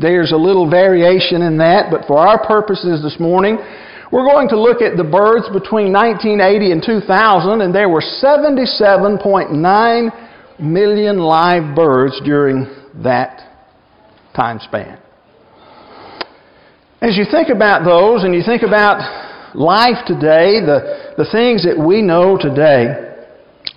There's 0.00 0.32
a 0.32 0.36
little 0.36 0.68
variation 0.68 1.42
in 1.42 1.58
that, 1.58 1.90
but 1.90 2.06
for 2.06 2.18
our 2.18 2.44
purposes 2.46 3.02
this 3.02 3.18
morning, 3.18 3.58
we're 4.12 4.24
going 4.24 4.48
to 4.48 4.60
look 4.60 4.82
at 4.82 4.96
the 4.96 5.04
births 5.04 5.48
between 5.52 5.92
1980 5.92 6.72
and 6.72 6.82
2000, 6.84 7.60
and 7.60 7.74
there 7.74 7.88
were 7.88 8.02
77.9 8.02 10.60
million 10.60 11.18
live 11.18 11.74
births 11.74 12.20
during 12.24 12.66
that 13.02 13.40
time 14.34 14.60
span. 14.60 14.98
As 17.00 17.16
you 17.16 17.24
think 17.30 17.48
about 17.48 17.84
those 17.84 18.24
and 18.24 18.34
you 18.34 18.42
think 18.42 18.62
about 18.62 19.27
life 19.54 20.04
today, 20.06 20.60
the, 20.60 21.14
the 21.16 21.28
things 21.30 21.64
that 21.64 21.78
we 21.78 22.02
know 22.02 22.36
today, 22.36 23.16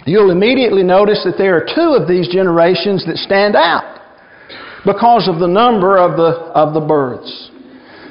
you'll 0.06 0.32
immediately 0.32 0.84
notice 0.84 1.22
that 1.24 1.38
there 1.38 1.56
are 1.58 1.66
two 1.66 1.96
of 2.00 2.08
these 2.08 2.28
generations 2.28 3.06
that 3.06 3.18
stand 3.18 3.56
out 3.56 4.00
because 4.86 5.28
of 5.28 5.40
the 5.40 5.48
number 5.48 5.98
of 5.98 6.18
the, 6.18 6.51
of 6.54 6.74
the 6.74 6.82
births. 6.82 7.50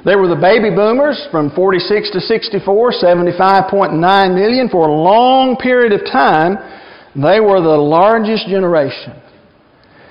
They 0.04 0.16
were 0.16 0.28
the 0.28 0.40
baby 0.40 0.74
boomers 0.74 1.28
from 1.30 1.50
46 1.50 2.10
to 2.12 2.20
64, 2.20 2.92
75.9 2.92 4.34
million. 4.34 4.68
For 4.70 4.88
a 4.88 4.92
long 4.92 5.56
period 5.56 5.92
of 5.92 6.06
time, 6.06 6.56
they 7.14 7.40
were 7.40 7.60
the 7.60 7.76
largest 7.76 8.48
generation. 8.48 9.12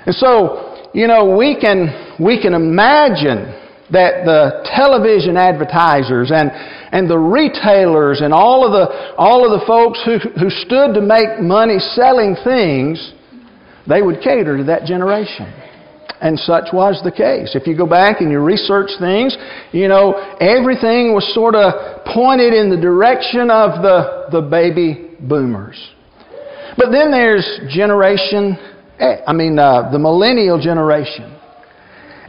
And 0.06 0.13
so, 0.13 0.89
you 0.94 1.08
know, 1.08 1.36
we 1.36 1.60
can, 1.60 2.15
we 2.20 2.39
can 2.39 2.53
imagine 2.53 3.56
that 3.91 4.25
the 4.25 4.62
television 4.75 5.38
advertisers 5.38 6.31
and, 6.31 6.51
and 6.93 7.10
the 7.10 7.17
retailers 7.17 8.22
and 8.22 8.34
all 8.34 8.65
of 8.65 8.72
the, 8.72 9.15
all 9.17 9.46
of 9.46 9.60
the 9.60 9.65
folks 9.65 10.00
who, 10.05 10.17
who 10.39 10.50
stood 10.50 10.93
to 10.93 11.01
make 11.01 11.41
money 11.41 11.79
selling 11.79 12.36
things, 12.43 13.13
they 13.88 14.01
would 14.01 14.22
cater 14.22 14.58
to 14.58 14.63
that 14.65 14.86
generation. 14.86 15.51
And 16.22 16.38
such 16.38 16.74
was 16.74 17.00
the 17.03 17.12
case. 17.12 17.55
If 17.55 17.65
you 17.65 17.77
go 17.77 17.88
back 17.88 18.19
and 18.19 18.29
you 18.29 18.39
research 18.39 18.91
things, 19.00 19.38
you 19.72 19.88
know, 19.88 20.36
everything 20.41 21.15
was 21.15 21.24
sort 21.34 21.55
of 21.55 22.03
pointed 22.05 22.53
in 22.53 22.69
the 22.69 22.75
direction 22.75 23.50
of 23.50 23.81
the, 23.81 24.27
the 24.29 24.41
baby 24.41 25.15
boomers. 25.22 25.79
But 26.77 26.91
then 26.91 27.10
there's 27.10 27.48
generation, 27.69 28.58
I 29.00 29.31
mean, 29.31 29.58
uh, 29.58 29.89
the 29.91 30.00
millennial 30.00 30.62
generation. 30.62 31.38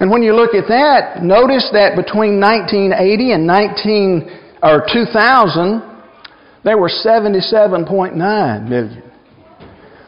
And 0.00 0.10
when 0.10 0.22
you 0.22 0.34
look 0.34 0.54
at 0.54 0.66
that, 0.68 1.22
notice 1.22 1.68
that 1.72 1.94
between 1.94 2.40
1980 2.40 3.32
and 3.32 3.46
19 3.46 4.40
or 4.62 4.86
2000, 4.90 5.82
there 6.64 6.78
were 6.78 6.88
77.9 6.88 8.68
million. 8.68 9.02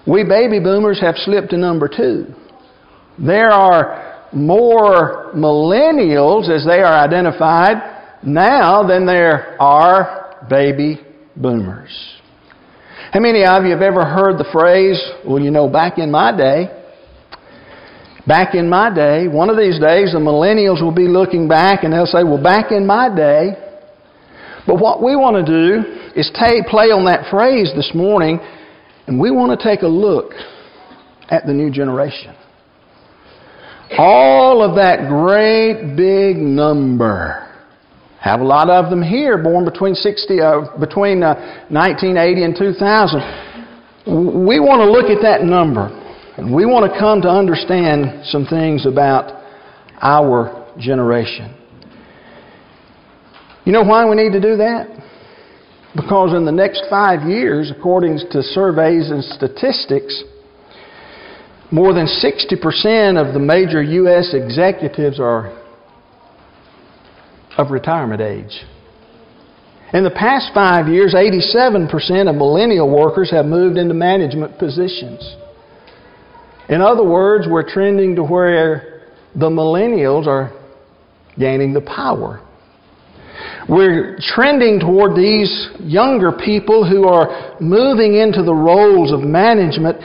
We 0.07 0.25
baby 0.25 0.61
boomers 0.61 1.01
have 1.01 1.17
slipped 1.17 1.51
to 1.51 1.59
number 1.59 1.89
two. 1.89 2.35
There 3.19 3.51
are 3.51 4.27
more 4.33 5.31
millennials, 5.35 6.49
as 6.49 6.65
they 6.67 6.81
are 6.81 7.05
identified, 7.05 8.21
now 8.25 8.87
than 8.87 9.05
there 9.05 9.61
are 9.61 10.47
baby 10.49 11.01
boomers. 11.37 11.91
How 13.13 13.21
many 13.21 13.45
of 13.45 13.65
you 13.65 13.73
have 13.73 13.83
ever 13.83 14.07
heard 14.07 14.39
the 14.39 14.49
phrase, 14.51 14.99
well, 15.27 15.39
you 15.39 15.51
know, 15.51 15.69
back 15.69 15.99
in 15.99 16.11
my 16.11 16.35
day, 16.35 16.82
back 18.27 18.55
in 18.55 18.69
my 18.69 18.93
day, 18.95 19.29
one 19.29 19.51
of 19.51 19.57
these 19.57 19.79
days 19.79 20.13
the 20.13 20.19
millennials 20.19 20.83
will 20.83 20.95
be 20.95 21.09
looking 21.09 21.49
back 21.49 21.85
and 21.85 21.93
they'll 21.93 22.07
say, 22.07 22.25
well, 22.25 22.43
back 22.43 22.73
in 22.73 22.87
my 22.87 23.15
day. 23.15 23.53
But 24.67 24.81
what 24.81 25.03
we 25.03 25.17
want 25.17 25.45
to 25.45 25.47
do 25.47 25.83
is 26.15 26.31
take, 26.39 26.67
play 26.67 26.87
on 26.87 27.05
that 27.07 27.31
phrase 27.31 27.73
this 27.75 27.93
morning 27.95 28.39
and 29.07 29.19
we 29.19 29.31
want 29.31 29.59
to 29.59 29.63
take 29.63 29.83
a 29.83 29.89
look 29.89 30.33
at 31.29 31.47
the 31.47 31.53
new 31.53 31.71
generation. 31.71 32.35
All 33.99 34.63
of 34.63 34.77
that 34.77 35.09
great 35.09 35.97
big 35.97 36.37
number. 36.37 37.49
Have 38.21 38.41
a 38.41 38.45
lot 38.45 38.71
of 38.71 38.89
them 38.89 39.03
here, 39.03 39.37
born 39.43 39.65
between 39.65 39.95
60, 39.95 40.41
uh, 40.41 40.79
between 40.79 41.23
uh, 41.25 41.35
1980 41.69 42.45
and 42.45 42.57
2000. 42.57 44.47
We 44.47 44.61
want 44.61 44.81
to 44.81 44.91
look 44.91 45.11
at 45.11 45.23
that 45.23 45.43
number, 45.43 45.91
and 46.37 46.55
we 46.55 46.65
want 46.65 46.91
to 46.91 46.99
come 46.99 47.21
to 47.23 47.29
understand 47.29 48.25
some 48.27 48.47
things 48.47 48.87
about 48.87 49.43
our 50.01 50.73
generation. 50.79 51.55
You 53.65 53.73
know 53.73 53.83
why 53.83 54.09
we 54.09 54.17
need 54.17 54.33
to 54.33 54.41
do 54.41 54.57
that? 54.57 54.89
Because 55.95 56.35
in 56.35 56.45
the 56.45 56.53
next 56.53 56.85
five 56.89 57.29
years, 57.29 57.71
according 57.71 58.19
to 58.31 58.43
surveys 58.43 59.11
and 59.11 59.23
statistics, 59.23 60.25
more 61.71 61.93
than 61.93 62.07
60% 62.07 63.21
of 63.21 63.35
the 63.35 63.41
major 63.41 63.83
U.S. 63.83 64.35
executives 64.35 65.21
are 65.21 65.59
of 67.59 67.71
retirement 67.71 68.21
age. 68.21 68.65
In 69.93 70.05
the 70.05 70.11
past 70.11 70.53
five 70.55 70.89
years, 70.89 71.15
87% 71.15 72.29
of 72.29 72.37
millennial 72.37 72.91
workers 72.91 73.31
have 73.31 73.45
moved 73.45 73.77
into 73.77 73.93
management 73.93 74.59
positions. 74.59 75.37
In 76.69 76.81
other 76.81 77.05
words, 77.05 77.47
we're 77.49 77.69
trending 77.69 78.15
to 78.17 78.23
where 78.23 79.11
the 79.35 79.49
millennials 79.49 80.27
are 80.27 80.53
gaining 81.39 81.73
the 81.73 81.81
power. 81.81 82.47
We're 83.69 84.19
trending 84.21 84.81
toward 84.81 85.17
these 85.17 85.69
younger 85.81 86.33
people 86.33 86.89
who 86.89 87.07
are 87.07 87.57
moving 87.61 88.17
into 88.17 88.43
the 88.43 88.55
roles 88.55 89.13
of 89.13 89.21
management 89.21 89.99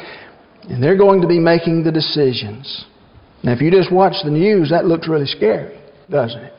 and 0.70 0.84
they're 0.84 0.98
going 0.98 1.22
to 1.22 1.28
be 1.28 1.40
making 1.40 1.84
the 1.84 1.92
decisions. 1.92 2.86
Now, 3.44 3.54
if 3.54 3.62
you 3.62 3.72
just 3.72 3.92
watch 3.92 4.16
the 4.24 4.32
news, 4.32 4.70
that 4.70 4.86
looks 4.86 5.08
really 5.08 5.26
scary, 5.26 5.80
doesn't 6.10 6.42
it? 6.42 6.54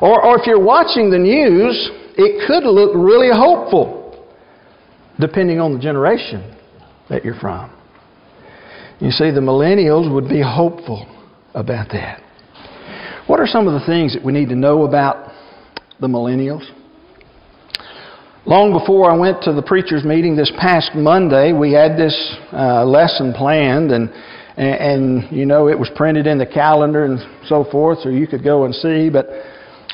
Or, 0.00 0.22
or 0.24 0.38
if 0.38 0.46
you're 0.46 0.62
watching 0.62 1.10
the 1.10 1.18
news, 1.18 1.90
it 2.16 2.46
could 2.46 2.64
look 2.64 2.92
really 2.94 3.30
hopeful, 3.32 4.26
depending 5.18 5.60
on 5.60 5.74
the 5.74 5.78
generation 5.78 6.56
that 7.08 7.24
you're 7.24 7.38
from. 7.38 7.75
You 8.98 9.10
see, 9.10 9.30
the 9.30 9.40
millennials 9.40 10.12
would 10.12 10.28
be 10.28 10.40
hopeful 10.40 11.06
about 11.54 11.88
that. 11.90 12.22
What 13.26 13.40
are 13.40 13.46
some 13.46 13.68
of 13.68 13.74
the 13.78 13.84
things 13.84 14.14
that 14.14 14.24
we 14.24 14.32
need 14.32 14.48
to 14.48 14.56
know 14.56 14.84
about 14.84 15.32
the 16.00 16.06
millennials? 16.06 16.64
Long 18.46 18.72
before 18.72 19.10
I 19.10 19.16
went 19.16 19.42
to 19.42 19.52
the 19.52 19.60
preacher's 19.60 20.04
meeting 20.04 20.34
this 20.34 20.52
past 20.58 20.94
Monday, 20.94 21.52
we 21.52 21.72
had 21.72 21.98
this 21.98 22.16
uh, 22.52 22.86
lesson 22.86 23.34
planned, 23.34 23.90
and, 23.90 24.08
and, 24.56 25.24
and 25.26 25.36
you 25.36 25.44
know 25.44 25.68
it 25.68 25.78
was 25.78 25.90
printed 25.94 26.26
in 26.26 26.38
the 26.38 26.46
calendar 26.46 27.04
and 27.04 27.18
so 27.48 27.64
forth, 27.70 27.98
so 28.02 28.08
you 28.08 28.26
could 28.26 28.44
go 28.44 28.64
and 28.64 28.74
see. 28.74 29.10
But 29.10 29.26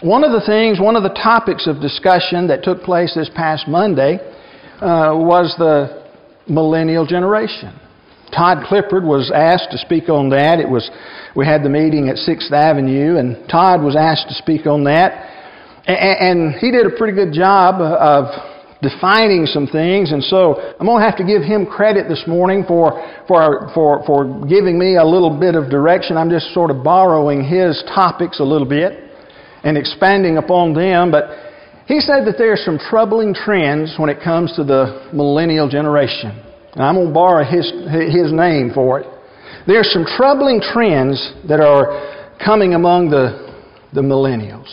one 0.03 0.23
of 0.23 0.31
the 0.31 0.45
things, 0.47 0.79
one 0.79 0.95
of 0.95 1.03
the 1.03 1.17
topics 1.21 1.67
of 1.67 1.81
discussion 1.81 2.47
that 2.49 2.63
took 2.63 2.83
place 2.83 3.15
this 3.17 3.31
past 3.35 3.67
Monday 3.67 4.19
uh, 4.81 5.17
was 5.17 5.57
the 5.59 6.05
millennial 6.47 7.07
generation. 7.07 7.81
Todd 8.35 8.65
Clifford 8.67 9.05
was 9.05 9.31
asked 9.35 9.71
to 9.73 9.79
speak 9.79 10.09
on 10.09 10.31
that. 10.31 10.59
It 10.59 10.69
was 10.69 10.91
we 11.37 11.47
had 11.47 11.63
the 11.63 11.69
meeting 11.69 12.09
at 12.09 12.17
Sixth 12.17 12.53
Avenue, 12.53 13.17
and 13.17 13.49
Todd 13.49 13.83
was 13.83 13.97
asked 13.97 14.29
to 14.29 14.35
speak 14.35 14.67
on 14.67 14.85
that. 14.85 15.29
And 15.87 16.55
he 16.55 16.71
did 16.71 16.87
a 16.87 16.97
pretty 16.97 17.15
good 17.15 17.33
job 17.33 17.81
of 17.81 18.31
defining 18.83 19.47
some 19.47 19.67
things, 19.67 20.13
and 20.13 20.23
so 20.25 20.59
I'm 20.79 20.87
going 20.87 21.01
to 21.01 21.07
have 21.07 21.19
to 21.19 21.25
give 21.25 21.43
him 21.43 21.67
credit 21.67 22.09
this 22.09 22.25
morning 22.27 22.65
for, 22.67 22.99
for, 23.29 23.71
for, 23.75 24.05
for 24.05 24.47
giving 24.47 24.79
me 24.79 24.97
a 24.97 25.05
little 25.05 25.39
bit 25.39 25.55
of 25.55 25.71
direction. 25.71 26.17
I'm 26.17 26.31
just 26.31 26.53
sort 26.53 26.71
of 26.71 26.83
borrowing 26.83 27.45
his 27.45 27.83
topics 27.95 28.41
a 28.41 28.45
little 28.45 28.69
bit 28.69 29.11
and 29.63 29.79
expanding 29.79 30.37
upon 30.37 30.75
them, 30.75 31.13
but 31.13 31.31
he 31.87 32.01
said 32.01 32.27
that 32.27 32.35
there 32.39 32.53
are 32.53 32.57
some 32.57 32.79
troubling 32.79 33.35
trends 33.35 33.95
when 33.99 34.11
it 34.11 34.19
comes 34.23 34.55
to 34.57 34.65
the 34.65 35.09
millennial 35.13 35.69
generation. 35.69 36.52
And 36.75 36.83
I'm 36.83 36.95
going 36.95 37.09
to 37.09 37.15
borrow 37.15 37.45
his, 37.45 37.71
his 37.91 38.33
name 38.33 38.71
for 38.75 39.01
it. 39.01 39.07
There 39.67 39.79
are 39.79 39.85
some 39.85 40.05
troubling 40.05 40.61
trends 40.61 41.33
that 41.49 41.61
are 41.61 42.37
coming 42.45 42.75
among 42.75 43.11
the, 43.11 43.55
the 43.93 44.01
millennials. 44.01 44.69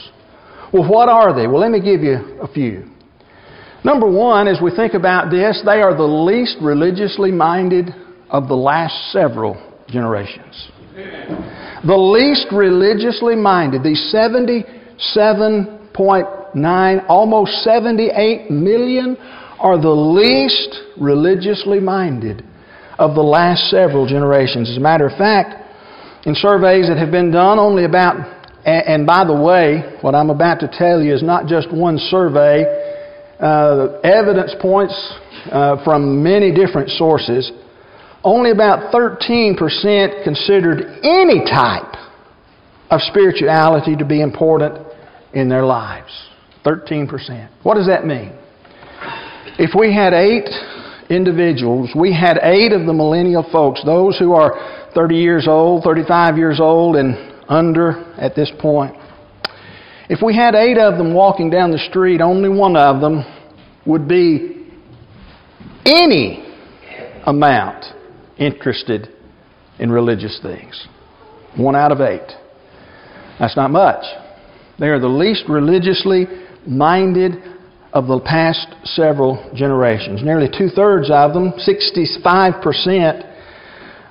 Well, 0.74 0.90
what 0.90 1.10
are 1.10 1.36
they? 1.36 1.48
Well, 1.48 1.60
let 1.60 1.72
me 1.72 1.82
give 1.82 2.02
you 2.02 2.40
a 2.42 2.48
few. 2.48 2.86
Number 3.84 4.10
one, 4.10 4.48
as 4.48 4.62
we 4.62 4.74
think 4.76 4.94
about 4.94 5.32
this, 5.32 5.62
they 5.66 5.82
are 5.82 5.96
the 5.96 6.04
least 6.04 6.58
religiously 6.62 7.32
minded 7.32 7.90
of 8.30 8.48
the 8.48 8.56
last 8.56 9.12
several 9.12 9.58
generations. 9.88 10.70
The 11.86 11.96
least 11.96 12.48
religiously 12.52 13.36
minded, 13.36 13.84
these 13.84 14.12
77.9, 14.14 17.06
almost 17.08 17.52
78 17.64 18.52
million, 18.52 19.16
are 19.60 19.80
the 19.80 19.90
least 19.90 20.78
religiously 21.00 21.80
minded 21.80 22.44
of 22.98 23.16
the 23.16 23.22
last 23.22 23.70
several 23.70 24.08
generations. 24.08 24.70
As 24.70 24.78
a 24.78 24.80
matter 24.80 25.08
of 25.08 25.18
fact, 25.18 25.56
in 26.26 26.36
surveys 26.36 26.88
that 26.88 26.98
have 26.98 27.12
been 27.12 27.32
done, 27.32 27.60
only 27.60 27.86
about, 27.86 28.18
and 28.66 29.06
by 29.06 29.24
the 29.24 29.36
way, 29.36 29.98
what 30.02 30.16
I'm 30.16 30.30
about 30.30 30.60
to 30.62 30.68
tell 30.68 31.02
you 31.02 31.14
is 31.14 31.24
not 31.24 31.48
just 31.48 31.72
one 31.74 31.98
survey, 31.98 32.64
uh, 33.40 34.00
evidence 34.04 34.54
points 34.62 34.94
uh, 35.52 35.84
from 35.84 36.22
many 36.22 36.54
different 36.54 36.90
sources 36.90 37.52
only 38.24 38.52
about 38.52 38.94
13% 38.94 40.24
considered 40.24 41.00
any 41.04 41.46
type 41.46 41.96
of 42.90 43.02
spirituality 43.02 43.96
to 43.96 44.06
be 44.06 44.22
important 44.22 44.86
in 45.34 45.48
their 45.48 45.64
lives. 45.64 46.12
13%. 46.66 47.50
What 47.64 47.76
does 47.76 47.88
that 47.88 48.06
mean? 48.06 48.34
If 49.58 49.72
we 49.78 49.94
had 49.94 50.14
eight 50.14 50.50
individuals, 51.10 51.92
we 51.96 52.14
had 52.14 52.40
eight 52.44 52.72
of 52.72 52.86
the 52.86 52.94
millennial 52.94 53.48
folks, 53.52 53.84
those 53.84 54.18
who 54.18 54.34
are 54.34 54.92
30 54.94 55.16
years 55.16 55.48
old, 55.48 55.84
35 55.84 56.38
years 56.38 56.60
old, 56.60 56.96
and 56.96 57.16
under 57.48 58.14
at 58.18 58.36
this 58.36 58.52
point. 58.60 58.96
If 60.10 60.22
we 60.24 60.36
had 60.36 60.56
eight 60.56 60.78
of 60.78 60.98
them 60.98 61.14
walking 61.14 61.50
down 61.50 61.72
the 61.72 61.80
street, 61.90 62.22
only 62.22 62.50
one 62.50 62.76
of 62.76 63.02
them 63.02 63.24
would 63.86 64.08
be 64.08 64.68
any 65.86 66.46
amount 67.26 67.86
interested 68.38 69.10
in 69.78 69.92
religious 69.92 70.40
things. 70.42 70.88
One 71.58 71.76
out 71.76 71.92
of 71.92 72.02
eight. 72.02 72.28
That's 73.40 73.56
not 73.56 73.72
much. 73.72 74.04
They 74.80 74.88
are 74.88 75.00
the 75.00 75.08
least 75.08 75.44
religiously 75.48 76.26
minded 76.66 77.34
of 77.94 78.08
the 78.08 78.20
past 78.20 78.68
several 78.84 79.52
generations. 79.56 80.22
Nearly 80.24 80.48
two 80.48 80.70
thirds 80.70 81.10
of 81.12 81.34
them, 81.34 81.54
65% 81.54 83.36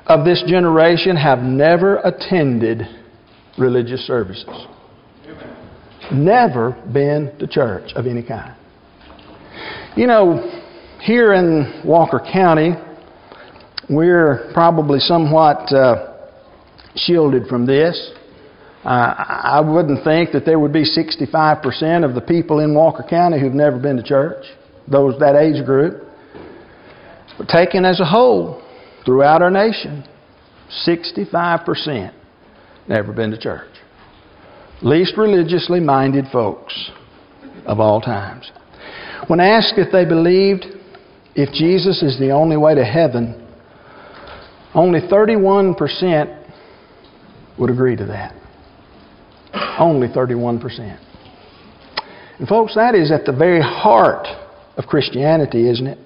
of 0.06 0.24
this 0.24 0.42
generation, 0.46 1.16
have 1.16 1.40
never 1.40 1.98
attended 1.98 2.82
religious 3.56 4.06
services. 4.06 4.66
Never 6.12 6.72
been 6.92 7.36
to 7.38 7.46
church 7.46 7.92
of 7.94 8.06
any 8.06 8.22
kind. 8.22 8.56
You 9.96 10.06
know, 10.06 10.62
here 11.00 11.34
in 11.34 11.82
Walker 11.84 12.20
County, 12.32 12.72
we're 13.90 14.50
probably 14.54 14.98
somewhat 14.98 15.72
uh, 15.72 16.14
shielded 16.94 17.46
from 17.46 17.66
this. 17.66 18.12
Uh, 18.88 19.14
I 19.18 19.60
wouldn't 19.60 20.02
think 20.02 20.32
that 20.32 20.46
there 20.46 20.58
would 20.58 20.72
be 20.72 20.82
65% 20.82 22.08
of 22.08 22.14
the 22.14 22.22
people 22.22 22.60
in 22.60 22.74
Walker 22.74 23.04
County 23.06 23.38
who've 23.38 23.52
never 23.52 23.78
been 23.78 23.98
to 23.98 24.02
church, 24.02 24.46
those 24.90 25.18
that 25.18 25.36
age 25.36 25.62
group. 25.66 26.04
But 27.36 27.48
taken 27.48 27.84
as 27.84 28.00
a 28.00 28.06
whole, 28.06 28.62
throughout 29.04 29.42
our 29.42 29.50
nation, 29.50 30.08
65% 30.86 32.14
never 32.88 33.12
been 33.12 33.30
to 33.30 33.38
church. 33.38 33.68
Least 34.80 35.18
religiously 35.18 35.80
minded 35.80 36.24
folks 36.32 36.90
of 37.66 37.80
all 37.80 38.00
times. 38.00 38.50
When 39.26 39.38
asked 39.38 39.74
if 39.76 39.92
they 39.92 40.06
believed 40.06 40.64
if 41.34 41.52
Jesus 41.52 42.02
is 42.02 42.18
the 42.18 42.30
only 42.30 42.56
way 42.56 42.74
to 42.74 42.86
heaven, 42.86 43.46
only 44.74 45.00
31% 45.00 46.54
would 47.58 47.68
agree 47.68 47.94
to 47.94 48.06
that. 48.06 48.37
Only 49.78 50.08
31%. 50.08 50.98
And 52.38 52.48
folks, 52.48 52.74
that 52.74 52.94
is 52.94 53.10
at 53.10 53.24
the 53.24 53.32
very 53.32 53.60
heart 53.60 54.26
of 54.76 54.86
Christianity, 54.86 55.68
isn't 55.68 55.86
it? 55.86 55.98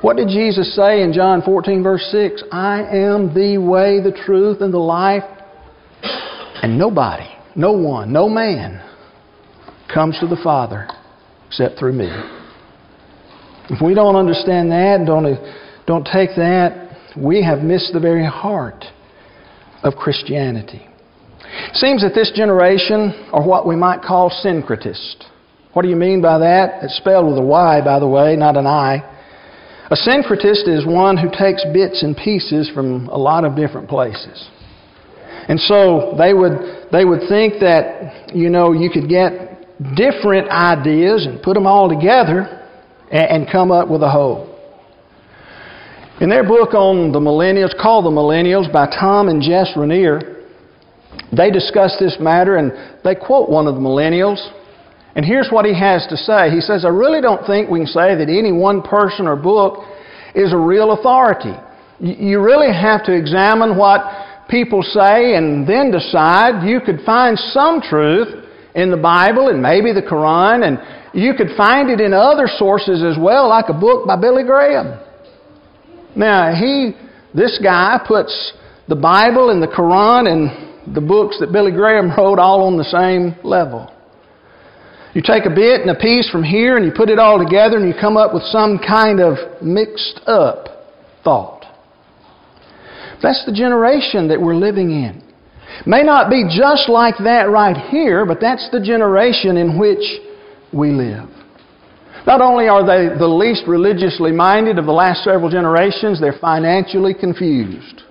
What 0.00 0.16
did 0.16 0.28
Jesus 0.28 0.74
say 0.76 1.02
in 1.02 1.12
John 1.12 1.42
14, 1.42 1.82
verse 1.82 2.06
6? 2.12 2.44
I 2.52 2.82
am 2.82 3.34
the 3.34 3.58
way, 3.58 4.00
the 4.00 4.16
truth, 4.24 4.60
and 4.60 4.72
the 4.72 4.78
life. 4.78 5.24
And 6.62 6.78
nobody, 6.78 7.28
no 7.56 7.72
one, 7.72 8.12
no 8.12 8.28
man 8.28 8.84
comes 9.92 10.18
to 10.20 10.26
the 10.26 10.40
Father 10.42 10.88
except 11.48 11.78
through 11.78 11.94
me. 11.94 12.08
If 13.70 13.82
we 13.82 13.94
don't 13.94 14.16
understand 14.16 14.70
that 14.70 15.04
don't, 15.06 15.38
don't 15.86 16.04
take 16.04 16.30
that 16.36 16.88
we 17.16 17.42
have 17.42 17.60
missed 17.60 17.92
the 17.92 18.00
very 18.00 18.26
heart 18.26 18.84
of 19.82 19.94
Christianity. 19.94 20.87
Seems 21.74 22.02
that 22.02 22.14
this 22.14 22.32
generation 22.34 23.28
are 23.32 23.46
what 23.46 23.66
we 23.66 23.76
might 23.76 24.02
call 24.02 24.30
syncretist. 24.44 25.24
What 25.72 25.82
do 25.82 25.88
you 25.88 25.96
mean 25.96 26.22
by 26.22 26.38
that? 26.38 26.82
It's 26.82 26.96
spelled 26.96 27.26
with 27.26 27.38
a 27.38 27.42
Y, 27.42 27.80
by 27.84 27.98
the 27.98 28.08
way, 28.08 28.36
not 28.36 28.56
an 28.56 28.66
I. 28.66 29.14
A 29.90 29.96
syncretist 29.96 30.68
is 30.68 30.86
one 30.86 31.16
who 31.16 31.30
takes 31.30 31.64
bits 31.72 32.02
and 32.02 32.16
pieces 32.16 32.70
from 32.74 33.08
a 33.08 33.16
lot 33.16 33.44
of 33.44 33.56
different 33.56 33.88
places. 33.88 34.48
And 35.48 35.58
so 35.60 36.14
they 36.18 36.34
would, 36.34 36.88
they 36.92 37.04
would 37.04 37.28
think 37.28 37.54
that, 37.60 38.34
you 38.34 38.50
know, 38.50 38.72
you 38.72 38.90
could 38.90 39.08
get 39.08 39.66
different 39.96 40.50
ideas 40.50 41.26
and 41.26 41.40
put 41.42 41.54
them 41.54 41.66
all 41.66 41.88
together 41.88 42.66
and, 43.10 43.44
and 43.44 43.50
come 43.50 43.72
up 43.72 43.88
with 43.88 44.02
a 44.02 44.10
whole. 44.10 44.54
In 46.20 46.28
their 46.28 46.42
book 46.42 46.74
on 46.74 47.12
the 47.12 47.20
millennials, 47.20 47.70
called 47.80 48.04
The 48.04 48.10
Millennials 48.10 48.70
by 48.72 48.86
Tom 48.86 49.28
and 49.28 49.40
Jess 49.40 49.70
Rainer, 49.76 50.37
they 51.36 51.50
discuss 51.50 51.96
this 51.98 52.16
matter 52.20 52.56
and 52.56 52.72
they 53.04 53.14
quote 53.14 53.48
one 53.48 53.66
of 53.66 53.74
the 53.74 53.80
millennials. 53.80 54.40
And 55.14 55.24
here's 55.24 55.48
what 55.50 55.64
he 55.64 55.74
has 55.78 56.06
to 56.08 56.16
say. 56.16 56.50
He 56.50 56.60
says, 56.60 56.84
I 56.84 56.88
really 56.88 57.20
don't 57.20 57.44
think 57.46 57.68
we 57.68 57.80
can 57.80 57.88
say 57.88 58.14
that 58.14 58.28
any 58.28 58.52
one 58.52 58.82
person 58.82 59.26
or 59.26 59.36
book 59.36 59.84
is 60.34 60.52
a 60.52 60.56
real 60.56 60.92
authority. 60.92 61.54
You 61.98 62.40
really 62.40 62.72
have 62.72 63.04
to 63.06 63.12
examine 63.12 63.76
what 63.76 64.00
people 64.48 64.82
say 64.82 65.34
and 65.34 65.66
then 65.66 65.90
decide. 65.90 66.66
You 66.66 66.80
could 66.80 67.00
find 67.04 67.36
some 67.38 67.80
truth 67.80 68.44
in 68.74 68.90
the 68.90 68.96
Bible 68.96 69.48
and 69.48 69.60
maybe 69.60 69.92
the 69.92 70.02
Quran, 70.02 70.64
and 70.64 70.78
you 71.12 71.34
could 71.34 71.56
find 71.56 71.90
it 71.90 72.00
in 72.00 72.12
other 72.12 72.46
sources 72.46 73.02
as 73.02 73.16
well, 73.18 73.48
like 73.48 73.68
a 73.68 73.74
book 73.74 74.06
by 74.06 74.16
Billy 74.16 74.44
Graham. 74.44 75.00
Now, 76.14 76.54
he, 76.54 76.92
this 77.34 77.58
guy 77.62 78.00
puts 78.06 78.52
the 78.86 78.96
Bible 78.96 79.50
and 79.50 79.62
the 79.62 79.66
Quran 79.66 80.28
and 80.30 80.67
the 80.94 81.00
books 81.00 81.38
that 81.40 81.52
Billy 81.52 81.72
Graham 81.72 82.10
wrote 82.16 82.38
all 82.38 82.62
on 82.62 82.76
the 82.76 82.84
same 82.84 83.34
level. 83.44 83.92
You 85.14 85.22
take 85.22 85.46
a 85.46 85.54
bit 85.54 85.80
and 85.80 85.90
a 85.90 85.98
piece 85.98 86.30
from 86.30 86.44
here 86.44 86.76
and 86.76 86.84
you 86.84 86.92
put 86.94 87.08
it 87.08 87.18
all 87.18 87.38
together 87.38 87.76
and 87.76 87.88
you 87.88 87.94
come 87.98 88.16
up 88.16 88.34
with 88.34 88.42
some 88.44 88.78
kind 88.78 89.20
of 89.20 89.36
mixed 89.62 90.20
up 90.26 90.68
thought. 91.24 91.64
That's 93.22 93.44
the 93.44 93.52
generation 93.52 94.28
that 94.28 94.40
we're 94.40 94.54
living 94.54 94.90
in. 94.90 95.22
May 95.86 96.02
not 96.02 96.30
be 96.30 96.44
just 96.44 96.88
like 96.88 97.14
that 97.24 97.50
right 97.50 97.76
here, 97.90 98.24
but 98.26 98.38
that's 98.40 98.68
the 98.70 98.80
generation 98.80 99.56
in 99.56 99.78
which 99.78 100.04
we 100.72 100.90
live. 100.90 101.28
Not 102.26 102.40
only 102.40 102.68
are 102.68 102.84
they 102.84 103.16
the 103.18 103.26
least 103.26 103.62
religiously 103.66 104.32
minded 104.32 104.78
of 104.78 104.86
the 104.86 104.92
last 104.92 105.24
several 105.24 105.50
generations, 105.50 106.20
they're 106.20 106.38
financially 106.40 107.14
confused. 107.14 108.02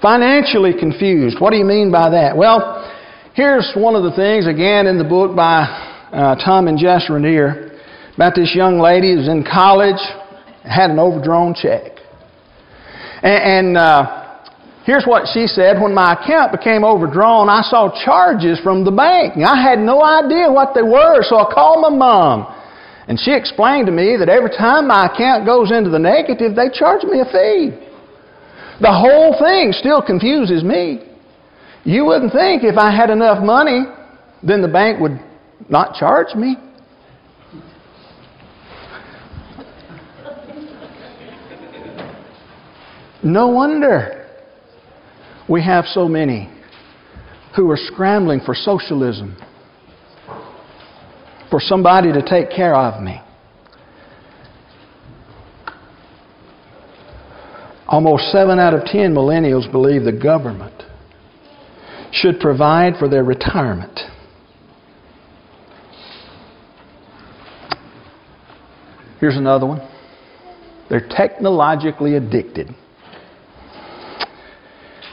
Financially 0.00 0.72
confused. 0.72 1.36
What 1.40 1.50
do 1.50 1.58
you 1.58 1.64
mean 1.66 1.92
by 1.92 2.08
that? 2.08 2.34
Well, 2.34 2.90
here's 3.34 3.70
one 3.76 3.94
of 3.94 4.02
the 4.02 4.16
things, 4.16 4.46
again, 4.46 4.86
in 4.86 4.96
the 4.96 5.04
book 5.04 5.36
by 5.36 5.68
uh, 6.10 6.36
Tom 6.36 6.68
and 6.68 6.78
Jess 6.78 7.10
Rainer, 7.10 7.78
about 8.16 8.34
this 8.34 8.54
young 8.54 8.80
lady 8.80 9.14
who's 9.14 9.28
in 9.28 9.44
college, 9.44 10.00
had 10.64 10.88
an 10.88 10.98
overdrawn 10.98 11.52
check. 11.52 12.00
And, 13.22 13.76
and 13.76 13.76
uh, 13.76 14.40
here's 14.86 15.04
what 15.04 15.28
she 15.34 15.46
said 15.46 15.76
When 15.76 15.92
my 15.92 16.14
account 16.14 16.52
became 16.52 16.82
overdrawn, 16.82 17.50
I 17.50 17.60
saw 17.60 17.92
charges 18.02 18.58
from 18.60 18.84
the 18.84 18.92
bank. 18.92 19.36
I 19.36 19.60
had 19.60 19.78
no 19.78 20.02
idea 20.02 20.50
what 20.50 20.72
they 20.74 20.82
were, 20.82 21.20
so 21.28 21.36
I 21.36 21.52
called 21.52 21.82
my 21.82 21.90
mom. 21.92 22.56
And 23.06 23.20
she 23.20 23.34
explained 23.34 23.84
to 23.84 23.92
me 23.92 24.16
that 24.16 24.30
every 24.30 24.50
time 24.50 24.88
my 24.88 25.12
account 25.12 25.44
goes 25.44 25.70
into 25.70 25.90
the 25.90 25.98
negative, 25.98 26.56
they 26.56 26.70
charge 26.72 27.04
me 27.04 27.20
a 27.20 27.26
fee. 27.28 27.89
The 28.80 28.92
whole 28.92 29.36
thing 29.38 29.72
still 29.72 30.00
confuses 30.00 30.64
me. 30.64 31.00
You 31.84 32.06
wouldn't 32.06 32.32
think 32.32 32.64
if 32.64 32.78
I 32.78 32.94
had 32.94 33.10
enough 33.10 33.42
money, 33.42 33.84
then 34.42 34.62
the 34.62 34.68
bank 34.68 35.00
would 35.00 35.20
not 35.68 35.94
charge 35.94 36.34
me. 36.34 36.56
No 43.22 43.48
wonder 43.48 44.26
we 45.46 45.62
have 45.62 45.84
so 45.84 46.08
many 46.08 46.50
who 47.54 47.70
are 47.70 47.76
scrambling 47.76 48.40
for 48.40 48.54
socialism, 48.54 49.36
for 51.50 51.60
somebody 51.60 52.12
to 52.12 52.22
take 52.22 52.50
care 52.50 52.74
of 52.74 53.02
me. 53.02 53.20
Almost 57.90 58.30
seven 58.30 58.60
out 58.60 58.72
of 58.72 58.84
ten 58.84 59.12
millennials 59.12 59.70
believe 59.70 60.04
the 60.04 60.12
government 60.12 60.84
should 62.12 62.38
provide 62.38 62.94
for 62.98 63.08
their 63.08 63.24
retirement. 63.24 63.98
Here's 69.18 69.36
another 69.36 69.66
one. 69.66 69.80
They're 70.88 71.06
technologically 71.08 72.14
addicted. 72.14 72.68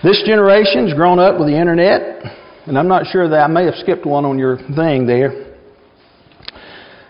This 0.04 0.24
generation's 0.26 0.94
grown 0.94 1.18
up 1.18 1.40
with 1.40 1.48
the 1.48 1.60
internet, 1.60 2.24
and 2.68 2.78
I'm 2.78 2.88
not 2.88 3.08
sure 3.08 3.28
that 3.28 3.40
I 3.40 3.48
may 3.48 3.66
have 3.66 3.76
skipped 3.76 4.06
one 4.06 4.24
on 4.24 4.38
your 4.38 4.58
thing 4.76 5.08
there. 5.08 5.56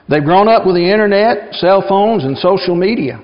They've 0.10 0.24
grown 0.24 0.48
up 0.48 0.66
with 0.66 0.76
the 0.76 0.90
internet, 0.90 1.54
cell 1.56 1.84
phones, 1.88 2.24
and 2.24 2.38
social 2.38 2.76
media. 2.76 3.20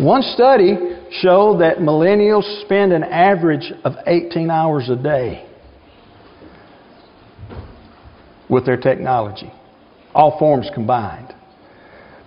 One 0.00 0.22
study 0.22 0.78
showed 1.20 1.60
that 1.60 1.76
millennials 1.76 2.62
spend 2.62 2.94
an 2.94 3.04
average 3.04 3.70
of 3.84 3.96
18 4.06 4.48
hours 4.48 4.88
a 4.88 4.96
day 4.96 5.46
with 8.48 8.64
their 8.64 8.78
technology, 8.78 9.52
all 10.14 10.38
forms 10.38 10.70
combined. 10.72 11.34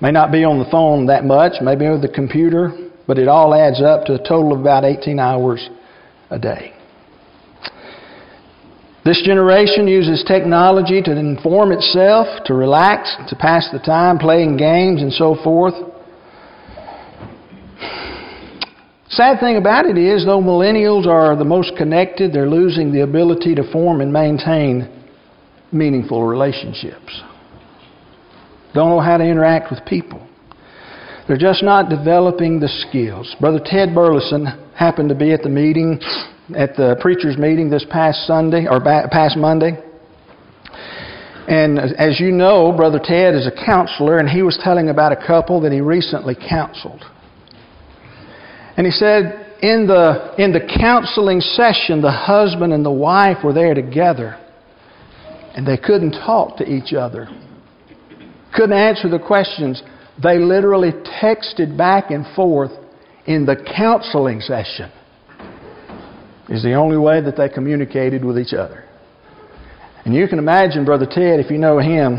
May 0.02 0.12
not 0.12 0.32
be 0.32 0.44
on 0.44 0.60
the 0.60 0.70
phone 0.70 1.08
that 1.08 1.26
much, 1.26 1.54
maybe 1.62 1.90
with 1.90 2.04
the 2.04 2.10
computer, 2.10 2.92
but 3.08 3.18
it 3.18 3.28
all 3.28 3.56
adds 3.56 3.82
up 3.82 4.06
to 4.06 4.14
a 4.14 4.20
total 4.20 4.54
of 4.54 4.60
about 4.60 4.86
18 4.86 5.18
hours 5.18 5.68
a 6.30 6.38
day. 6.38 6.76
This 9.04 9.24
generation 9.26 9.88
uses 9.88 10.24
technology 10.28 11.02
to 11.02 11.12
inform 11.12 11.72
itself, 11.72 12.28
to 12.46 12.54
relax, 12.54 13.16
to 13.30 13.36
pass 13.36 13.68
the 13.74 13.80
time 13.80 14.20
playing 14.20 14.58
games 14.58 15.02
and 15.02 15.12
so 15.12 15.36
forth. 15.44 15.74
Sad 19.16 19.40
thing 19.40 19.58
about 19.58 19.86
it 19.86 19.96
is, 19.96 20.26
though 20.26 20.42
millennials 20.42 21.06
are 21.06 21.36
the 21.36 21.46
most 21.46 21.74
connected, 21.78 22.34
they're 22.34 22.50
losing 22.50 22.92
the 22.92 23.02
ability 23.02 23.54
to 23.54 23.72
form 23.72 24.02
and 24.02 24.12
maintain 24.12 24.90
meaningful 25.72 26.24
relationships. 26.24 27.22
Don't 28.74 28.90
know 28.90 29.00
how 29.00 29.18
to 29.18 29.24
interact 29.24 29.70
with 29.70 29.86
people. 29.86 30.28
They're 31.28 31.38
just 31.38 31.62
not 31.62 31.90
developing 31.90 32.60
the 32.60 32.68
skills. 32.90 33.36
Brother 33.40 33.62
Ted 33.64 33.94
Burleson 33.94 34.48
happened 34.76 35.10
to 35.10 35.16
be 35.16 35.32
at 35.32 35.44
the 35.44 35.50
meeting, 35.50 36.00
at 36.58 36.76
the 36.76 36.98
preacher's 37.00 37.38
meeting 37.38 37.70
this 37.70 37.86
past 37.92 38.26
Sunday, 38.26 38.66
or 38.68 38.82
past 38.82 39.38
Monday. 39.38 39.78
And 41.48 41.78
as 41.78 42.20
you 42.20 42.32
know, 42.32 42.74
Brother 42.76 43.00
Ted 43.04 43.36
is 43.36 43.46
a 43.46 43.66
counselor, 43.66 44.18
and 44.18 44.28
he 44.28 44.42
was 44.42 44.60
telling 44.64 44.90
about 44.90 45.12
a 45.12 45.28
couple 45.28 45.62
that 45.62 45.72
he 45.72 45.82
recently 45.82 46.36
counseled. 46.36 47.06
And 48.76 48.86
he 48.86 48.92
said, 48.92 49.44
in 49.62 49.88
the, 49.88 50.36
in 50.38 50.52
the 50.52 50.60
counseling 50.60 51.40
session, 51.40 52.02
the 52.02 52.12
husband 52.12 52.74
and 52.74 52.84
the 52.86 52.92
wife 52.92 53.38
were 53.44 53.54
there 53.54 53.74
together, 53.74 54.38
and 55.56 55.66
they 55.66 55.78
couldn't 55.78 56.12
talk 56.12 56.58
to 56.58 56.66
each 56.66 56.94
other. 56.94 57.28
Couldn't 58.54 58.78
answer 58.78 59.08
the 59.10 59.20
questions. 59.20 59.82
They 60.22 60.38
literally 60.38 60.92
texted 61.22 61.78
back 61.78 62.12
and 62.12 62.26
forth 62.36 62.72
in 63.26 63.46
the 63.46 63.56
counseling 63.56 64.42
session. 64.42 64.92
Is 66.50 66.62
the 66.62 66.74
only 66.74 66.98
way 66.98 67.22
that 67.22 67.38
they 67.38 67.48
communicated 67.48 68.26
with 68.26 68.38
each 68.38 68.54
other. 68.54 68.84
And 70.04 70.14
you 70.14 70.28
can 70.28 70.40
imagine 70.40 70.84
Brother 70.84 71.06
Ted, 71.06 71.40
if 71.40 71.50
you 71.50 71.58
know 71.58 71.80
him, 71.80 72.18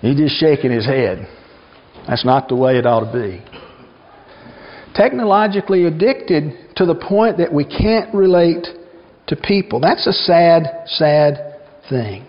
he's 0.00 0.16
just 0.16 0.38
shaking 0.38 0.70
his 0.70 0.86
head. 0.86 1.26
That's 2.06 2.24
not 2.24 2.48
the 2.48 2.54
way 2.54 2.78
it 2.78 2.86
ought 2.86 3.12
to 3.12 3.12
be 3.12 3.55
technologically 4.96 5.84
addicted 5.84 6.74
to 6.76 6.86
the 6.86 6.94
point 6.94 7.38
that 7.38 7.52
we 7.52 7.64
can't 7.64 8.14
relate 8.14 8.66
to 9.26 9.36
people. 9.36 9.80
That's 9.80 10.06
a 10.06 10.12
sad, 10.12 10.84
sad 10.86 11.60
thing. 11.88 12.26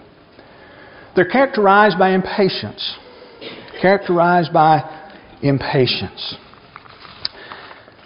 They're 1.15 1.29
characterized 1.29 1.97
by 1.97 2.13
impatience. 2.13 2.97
Characterized 3.81 4.51
by 4.53 4.81
impatience. 5.41 6.35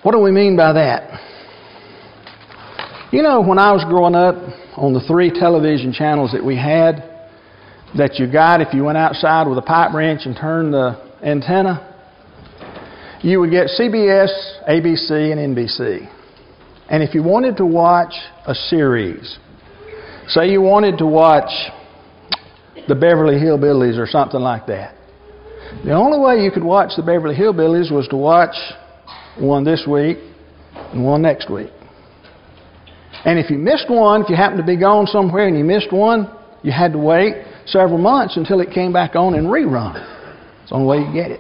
What 0.04 0.14
do 0.14 0.20
we 0.20 0.32
mean 0.32 0.56
by 0.56 0.74
that? 0.74 1.20
You 3.12 3.24
know, 3.24 3.42
when 3.42 3.60
I 3.60 3.72
was 3.74 3.84
growing 3.84 4.16
up, 4.16 4.36
on 4.78 4.94
the 4.94 5.02
three 5.02 5.30
television 5.30 5.92
channels 5.92 6.32
that 6.32 6.44
we 6.44 6.56
had, 6.56 7.04
that 7.98 8.16
you 8.16 8.32
got 8.32 8.62
if 8.62 8.74
you 8.74 8.86
went 8.86 8.98
outside 8.98 9.48
with 9.48 9.58
a 9.58 9.62
pipe 9.62 9.94
wrench 9.94 10.22
and 10.26 10.36
turned 10.36 10.74
the 10.74 11.12
antenna, 11.22 11.91
you 13.24 13.40
would 13.40 13.52
get 13.52 13.68
CBS, 13.68 14.30
ABC, 14.68 15.32
and 15.32 15.56
NBC. 15.56 16.10
And 16.90 17.04
if 17.04 17.14
you 17.14 17.24
wanted 17.24 17.58
to 17.58 17.66
watch 17.66 18.14
a 18.48 18.54
series, 18.54 19.38
say 20.28 20.50
you 20.50 20.62
wanted 20.62 20.98
to 20.98 21.06
watch 21.06 21.52
the 22.88 22.96
Beverly 22.96 23.36
Hillbillies 23.36 23.98
or 23.98 24.08
something 24.08 24.42
like 24.42 24.66
that, 24.68 24.96
the 25.86 25.94
only 25.94 26.20
way 26.20 26.44
you 26.44 26.52
could 26.52 26.64
watch 26.64 26.92
the 26.98 27.04
Beverly 27.04 27.36
Hillbillies 27.36 27.92
was 27.92 28.08
to 28.10 28.18
watch 28.18 28.56
one 29.40 29.64
this 29.64 29.86
week 29.88 30.18
and 30.92 31.06
one 31.06 31.22
next 31.22 31.50
week. 31.50 31.70
And 33.24 33.38
if 33.40 33.50
you 33.50 33.58
missed 33.58 33.90
one, 33.90 34.24
if 34.24 34.30
you 34.30 34.36
happened 34.36 34.60
to 34.60 34.66
be 34.66 34.78
gone 34.78 35.06
somewhere 35.06 35.48
and 35.48 35.58
you 35.58 35.64
missed 35.64 35.94
one, 35.94 36.30
you 36.64 36.72
had 36.72 36.94
to 36.94 36.98
wait 36.98 37.46
several 37.66 38.00
months 38.00 38.36
until 38.36 38.60
it 38.62 38.72
came 38.72 38.92
back 38.92 39.16
on 39.16 39.36
and 39.36 39.48
rerun. 39.48 39.96
It's 40.62 40.70
the 40.70 40.76
only 40.76 40.88
way 40.88 41.08
you 41.08 41.14
get 41.14 41.32
it. 41.32 41.40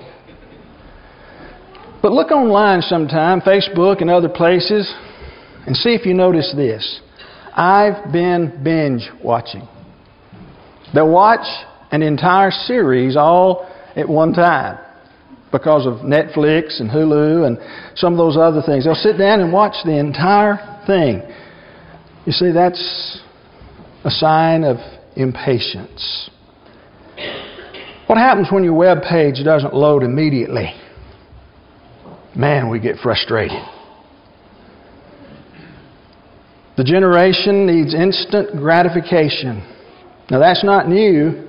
But 2.01 2.13
look 2.13 2.31
online 2.31 2.81
sometime, 2.81 3.41
Facebook 3.41 4.01
and 4.01 4.09
other 4.09 4.29
places, 4.29 4.91
and 5.67 5.75
see 5.75 5.93
if 5.93 6.05
you 6.05 6.13
notice 6.13 6.51
this. 6.55 6.99
I've 7.53 8.11
been 8.11 8.61
binge 8.63 9.07
watching. 9.23 9.67
They'll 10.93 11.11
watch 11.11 11.45
an 11.91 12.01
entire 12.01 12.51
series 12.51 13.15
all 13.15 13.69
at 13.95 14.07
one 14.07 14.33
time 14.33 14.79
because 15.51 15.85
of 15.85 16.05
Netflix 16.05 16.79
and 16.79 16.89
Hulu 16.89 17.45
and 17.45 17.57
some 17.95 18.13
of 18.13 18.17
those 18.17 18.37
other 18.37 18.61
things. 18.65 18.85
They'll 18.85 18.95
sit 18.95 19.17
down 19.17 19.41
and 19.41 19.51
watch 19.51 19.75
the 19.83 19.97
entire 19.97 20.81
thing. 20.87 21.21
You 22.25 22.31
see, 22.31 22.51
that's 22.51 23.21
a 24.05 24.09
sign 24.09 24.63
of 24.63 24.77
impatience. 25.15 26.29
What 28.07 28.17
happens 28.17 28.47
when 28.51 28.63
your 28.63 28.73
web 28.73 28.99
page 29.07 29.43
doesn't 29.43 29.73
load 29.73 30.03
immediately? 30.03 30.73
Man, 32.35 32.69
we 32.69 32.79
get 32.79 32.97
frustrated. 32.97 33.61
The 36.77 36.83
generation 36.83 37.65
needs 37.65 37.93
instant 37.93 38.57
gratification. 38.57 39.67
Now, 40.29 40.39
that's 40.39 40.63
not 40.63 40.87
new, 40.87 41.47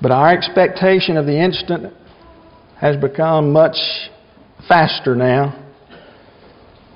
but 0.00 0.10
our 0.10 0.32
expectation 0.32 1.16
of 1.16 1.26
the 1.26 1.42
instant 1.42 1.92
has 2.80 2.96
become 2.96 3.52
much 3.52 3.76
faster 4.68 5.16
now, 5.16 5.58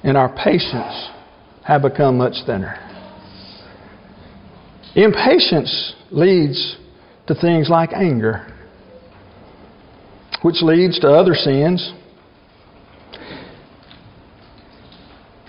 and 0.03 0.17
our 0.17 0.29
patience 0.37 1.09
have 1.65 1.83
become 1.83 2.19
much 2.19 2.35
thinner. 2.45 2.83
Impatience 4.95 5.95
leads 6.11 6.77
to 7.27 7.35
things 7.35 7.69
like 7.69 7.93
anger, 7.93 8.47
which 10.43 10.63
leads 10.63 10.99
to 11.01 11.09
other 11.09 11.35
sins 11.35 11.93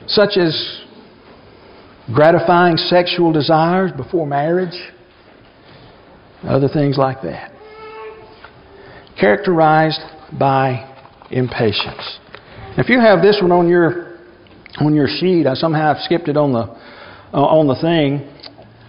such 0.08 0.38
as 0.38 0.84
gratifying 2.14 2.78
sexual 2.78 3.32
desires 3.32 3.92
before 3.92 4.26
marriage, 4.26 4.78
other 6.44 6.68
things 6.68 6.98
like 6.98 7.22
that. 7.24 7.52
Characterized 9.20 10.02
by 10.40 10.94
impatience. 11.32 12.20
If 12.78 12.90
you 12.90 13.00
have 13.00 13.22
this 13.22 13.40
one 13.42 13.52
on 13.52 13.68
your 13.68 14.18
on 14.80 14.94
your 14.94 15.08
sheet, 15.08 15.48
I 15.48 15.56
somehow 15.56 15.96
skipped 16.04 16.28
it 16.28 16.38
on 16.38 16.54
the 16.54 16.60
uh, 17.34 17.42
on 17.42 17.68
the 17.68 17.76
thing. 17.76 18.34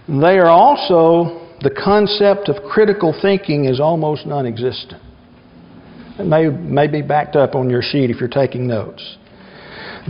They 0.07 0.37
are 0.37 0.47
also 0.47 1.39
the 1.61 1.71
concept 1.71 2.47
of 2.47 2.63
critical 2.63 3.17
thinking 3.21 3.65
is 3.65 3.79
almost 3.79 4.25
non-existent. 4.25 5.01
It 6.17 6.25
may, 6.25 6.47
may 6.47 6.87
be 6.87 7.01
backed 7.01 7.35
up 7.35 7.55
on 7.55 7.69
your 7.69 7.81
sheet 7.81 8.09
if 8.09 8.19
you're 8.19 8.29
taking 8.29 8.67
notes. 8.67 9.17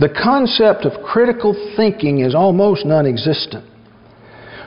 The 0.00 0.08
concept 0.08 0.86
of 0.86 1.02
critical 1.04 1.54
thinking 1.76 2.20
is 2.20 2.34
almost 2.34 2.86
non 2.86 3.06
existent. 3.06 3.66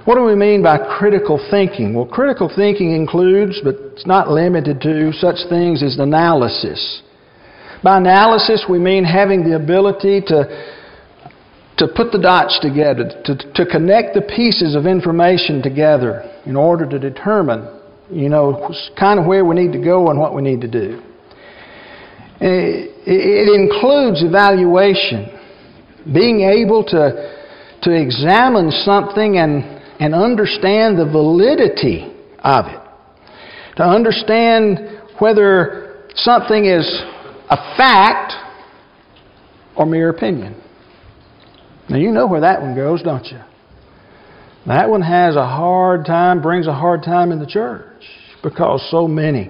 What 0.06 0.16
do 0.16 0.24
we 0.24 0.36
mean 0.36 0.62
by 0.62 0.78
critical 0.78 1.44
thinking? 1.50 1.96
Well, 1.96 2.06
critical 2.06 2.52
thinking 2.54 2.94
includes, 2.94 3.60
but 3.64 3.76
it's 3.94 4.06
not 4.06 4.30
limited 4.30 4.80
to, 4.82 5.12
such 5.14 5.38
things 5.50 5.82
as 5.82 5.98
analysis, 5.98 7.02
By 7.84 7.98
analysis, 7.98 8.66
we 8.70 8.80
mean 8.80 9.06
having 9.06 9.44
the 9.44 9.56
ability 9.56 10.22
to, 10.28 10.46
to 11.78 11.88
put 11.96 12.12
the 12.12 12.20
dots 12.20 12.60
together, 12.62 13.10
to, 13.26 13.36
to 13.56 13.66
connect 13.66 14.14
the 14.14 14.22
pieces 14.22 14.76
of 14.76 14.86
information 14.86 15.64
together 15.64 16.30
in 16.46 16.56
order 16.56 16.86
to 16.86 17.00
determine, 17.00 17.68
you 18.12 18.30
know, 18.30 18.72
kind 19.00 19.20
of 19.20 19.26
where 19.26 19.46
we 19.46 19.56
need 19.56 19.72
to 19.72 19.84
go 19.84 20.10
and 20.10 20.20
what 20.20 20.36
we 20.36 20.42
need 20.42 20.62
to 20.62 20.68
do. 20.68 21.02
It 22.46 23.62
includes 23.62 24.22
evaluation, 24.22 25.30
being 26.14 26.42
able 26.42 26.84
to, 26.86 27.78
to 27.84 27.92
examine 27.92 28.70
something 28.72 29.38
and, 29.38 29.64
and 30.00 30.14
understand 30.14 31.00
the 31.00 31.06
validity 31.06 32.14
of 32.40 32.66
it, 32.66 32.82
to 33.78 33.84
understand 33.84 35.00
whether 35.20 36.04
something 36.16 36.66
is 36.66 36.86
a 37.50 37.56
fact 37.78 38.34
or 39.78 39.86
mere 39.86 40.10
opinion. 40.10 40.62
Now, 41.90 41.98
you 41.98 42.12
know 42.12 42.28
where 42.28 42.42
that 42.42 42.62
one 42.62 42.76
goes, 42.76 43.02
don't 43.04 43.26
you? 43.26 43.40
That 44.68 44.90
one 44.90 45.02
has 45.02 45.36
a 45.36 45.46
hard 45.46 46.06
time, 46.06 46.42
brings 46.42 46.68
a 46.68 46.74
hard 46.74 47.04
time 47.04 47.32
in 47.32 47.40
the 47.40 47.46
church 47.46 48.04
because 48.42 48.86
so 48.92 49.08
many 49.08 49.50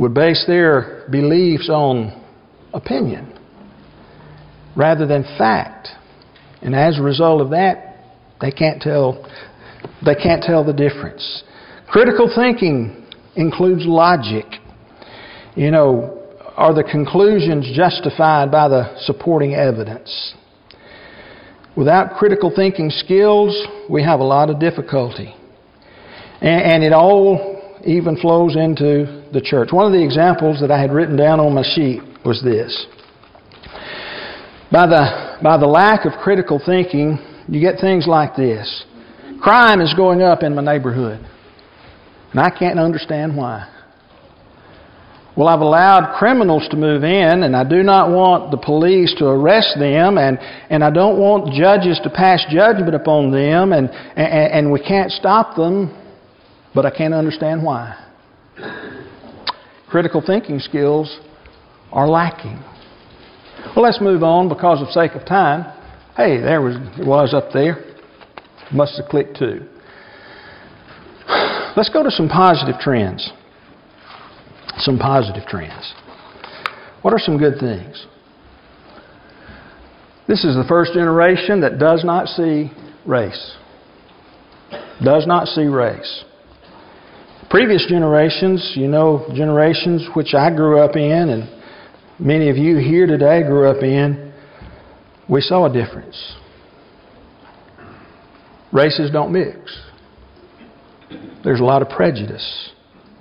would 0.00 0.14
base 0.14 0.44
their 0.46 1.06
beliefs 1.10 1.68
on 1.68 2.10
opinion 2.72 3.38
rather 4.74 5.06
than 5.06 5.22
fact. 5.36 5.88
And 6.62 6.74
as 6.74 6.98
a 6.98 7.02
result 7.02 7.42
of 7.42 7.50
that, 7.50 8.06
they 8.40 8.50
can't 8.50 8.80
tell 8.80 9.30
they 10.04 10.14
can't 10.14 10.42
tell 10.42 10.64
the 10.64 10.72
difference. 10.72 11.42
Critical 11.86 12.32
thinking 12.34 13.06
includes 13.36 13.84
logic. 13.84 14.46
You 15.54 15.70
know, 15.70 16.18
are 16.56 16.72
the 16.72 16.84
conclusions 16.84 17.70
justified 17.74 18.50
by 18.50 18.68
the 18.68 18.96
supporting 19.00 19.54
evidence? 19.54 20.34
Without 21.76 22.16
critical 22.16 22.52
thinking 22.54 22.90
skills, 22.90 23.66
we 23.88 24.02
have 24.02 24.20
a 24.20 24.24
lot 24.24 24.48
of 24.48 24.58
difficulty. 24.58 25.34
And, 26.40 26.62
and 26.72 26.84
it 26.84 26.92
all 26.92 27.49
even 27.84 28.16
flows 28.16 28.56
into 28.56 29.24
the 29.32 29.40
church. 29.40 29.72
One 29.72 29.86
of 29.86 29.92
the 29.92 30.04
examples 30.04 30.60
that 30.60 30.70
I 30.70 30.80
had 30.80 30.92
written 30.92 31.16
down 31.16 31.40
on 31.40 31.54
my 31.54 31.62
sheet 31.62 32.00
was 32.24 32.42
this. 32.42 32.86
By 34.70 34.86
the, 34.86 35.38
by 35.42 35.56
the 35.56 35.66
lack 35.66 36.04
of 36.04 36.12
critical 36.22 36.60
thinking, 36.64 37.18
you 37.48 37.60
get 37.60 37.80
things 37.80 38.06
like 38.06 38.36
this. 38.36 38.84
Crime 39.42 39.80
is 39.80 39.94
going 39.94 40.22
up 40.22 40.42
in 40.42 40.54
my 40.54 40.62
neighborhood, 40.62 41.26
and 42.30 42.40
I 42.40 42.50
can't 42.50 42.78
understand 42.78 43.36
why. 43.36 43.66
Well, 45.36 45.48
I've 45.48 45.60
allowed 45.60 46.18
criminals 46.18 46.68
to 46.70 46.76
move 46.76 47.02
in, 47.02 47.44
and 47.44 47.56
I 47.56 47.64
do 47.64 47.82
not 47.82 48.10
want 48.10 48.50
the 48.50 48.58
police 48.58 49.14
to 49.18 49.26
arrest 49.26 49.78
them, 49.78 50.18
and, 50.18 50.38
and 50.68 50.84
I 50.84 50.90
don't 50.90 51.18
want 51.18 51.54
judges 51.54 52.00
to 52.02 52.10
pass 52.10 52.44
judgment 52.50 52.94
upon 52.94 53.30
them, 53.30 53.72
and, 53.72 53.88
and, 53.88 54.52
and 54.52 54.72
we 54.72 54.80
can't 54.80 55.10
stop 55.10 55.56
them, 55.56 55.96
but 56.74 56.86
I 56.86 56.90
can't 56.90 57.14
understand 57.14 57.62
why. 57.62 57.96
Critical 59.88 60.22
thinking 60.24 60.58
skills 60.58 61.20
are 61.92 62.08
lacking. 62.08 62.62
Well, 63.74 63.84
let's 63.84 64.00
move 64.00 64.22
on 64.22 64.48
because 64.48 64.80
of 64.80 64.88
sake 64.88 65.12
of 65.12 65.26
time. 65.26 65.64
Hey, 66.16 66.40
there 66.40 66.60
was 66.60 66.76
it 66.98 67.06
was 67.06 67.34
up 67.34 67.52
there. 67.52 67.84
Must 68.72 68.96
have 69.00 69.08
clicked 69.08 69.36
too. 69.38 69.66
Let's 71.76 71.88
go 71.88 72.02
to 72.02 72.10
some 72.10 72.28
positive 72.28 72.80
trends. 72.80 73.30
Some 74.78 74.98
positive 74.98 75.46
trends. 75.46 75.94
What 77.02 77.12
are 77.12 77.18
some 77.18 77.38
good 77.38 77.58
things? 77.58 78.06
This 80.28 80.44
is 80.44 80.54
the 80.54 80.64
first 80.68 80.92
generation 80.92 81.60
that 81.62 81.78
does 81.78 82.04
not 82.04 82.28
see 82.28 82.70
race. 83.06 83.56
Does 85.02 85.26
not 85.26 85.48
see 85.48 85.64
race. 85.64 86.24
Previous 87.50 87.84
generations, 87.88 88.74
you 88.76 88.86
know, 88.86 89.26
generations 89.34 90.06
which 90.14 90.34
I 90.34 90.54
grew 90.54 90.78
up 90.78 90.94
in 90.94 91.30
and 91.30 91.50
many 92.20 92.48
of 92.48 92.56
you 92.56 92.76
here 92.78 93.08
today 93.08 93.42
grew 93.42 93.68
up 93.68 93.82
in, 93.82 94.32
we 95.28 95.40
saw 95.40 95.66
a 95.66 95.72
difference. 95.72 96.36
Races 98.72 99.10
don't 99.10 99.32
mix. 99.32 99.58
There's 101.42 101.58
a 101.58 101.64
lot 101.64 101.82
of 101.82 101.88
prejudice, 101.88 102.70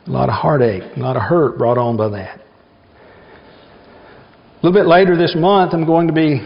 a 0.06 0.12
lot 0.12 0.30
of 0.30 0.36
heartache, 0.36 0.84
a 0.96 1.00
lot 1.00 1.16
of 1.16 1.24
hurt 1.24 1.58
brought 1.58 1.80
on 1.80 1.98
by 1.98 2.10
that. 2.10 2.40
A 4.62 4.62
little 4.62 4.80
bit 4.80 4.88
later 4.88 5.18
this 5.18 5.34
month, 5.36 5.74
I'm 5.74 5.88
going 5.88 6.06
to 6.06 6.14
be 6.14 6.40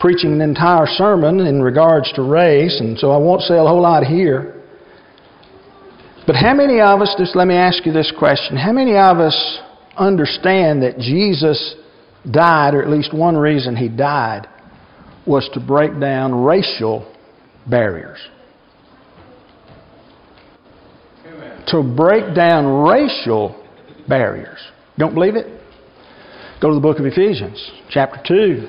preaching 0.00 0.32
an 0.32 0.40
entire 0.40 0.86
sermon 0.86 1.40
in 1.46 1.62
regards 1.62 2.12
to 2.14 2.22
race, 2.22 2.80
and 2.80 2.98
so 2.98 3.12
I 3.12 3.18
won't 3.18 3.42
say 3.42 3.54
a 3.54 3.62
whole 3.62 3.82
lot 3.82 4.02
here. 4.02 4.59
But 6.30 6.36
how 6.36 6.54
many 6.54 6.80
of 6.80 7.00
us, 7.00 7.12
just 7.18 7.34
let 7.34 7.48
me 7.48 7.56
ask 7.56 7.84
you 7.84 7.90
this 7.90 8.12
question, 8.16 8.56
how 8.56 8.70
many 8.70 8.96
of 8.96 9.18
us 9.18 9.58
understand 9.96 10.80
that 10.84 10.96
Jesus 11.00 11.74
died, 12.30 12.72
or 12.72 12.80
at 12.84 12.88
least 12.88 13.12
one 13.12 13.36
reason 13.36 13.74
he 13.74 13.88
died, 13.88 14.46
was 15.26 15.50
to 15.54 15.58
break 15.58 15.98
down 15.98 16.32
racial 16.32 17.12
barriers? 17.68 18.20
Amen. 21.26 21.64
To 21.66 21.82
break 21.82 22.32
down 22.32 22.84
racial 22.88 23.66
barriers. 24.08 24.60
Don't 24.98 25.14
believe 25.14 25.34
it? 25.34 25.46
Go 26.62 26.68
to 26.68 26.76
the 26.76 26.80
book 26.80 27.00
of 27.00 27.06
Ephesians, 27.06 27.72
chapter 27.88 28.20
2, 28.28 28.68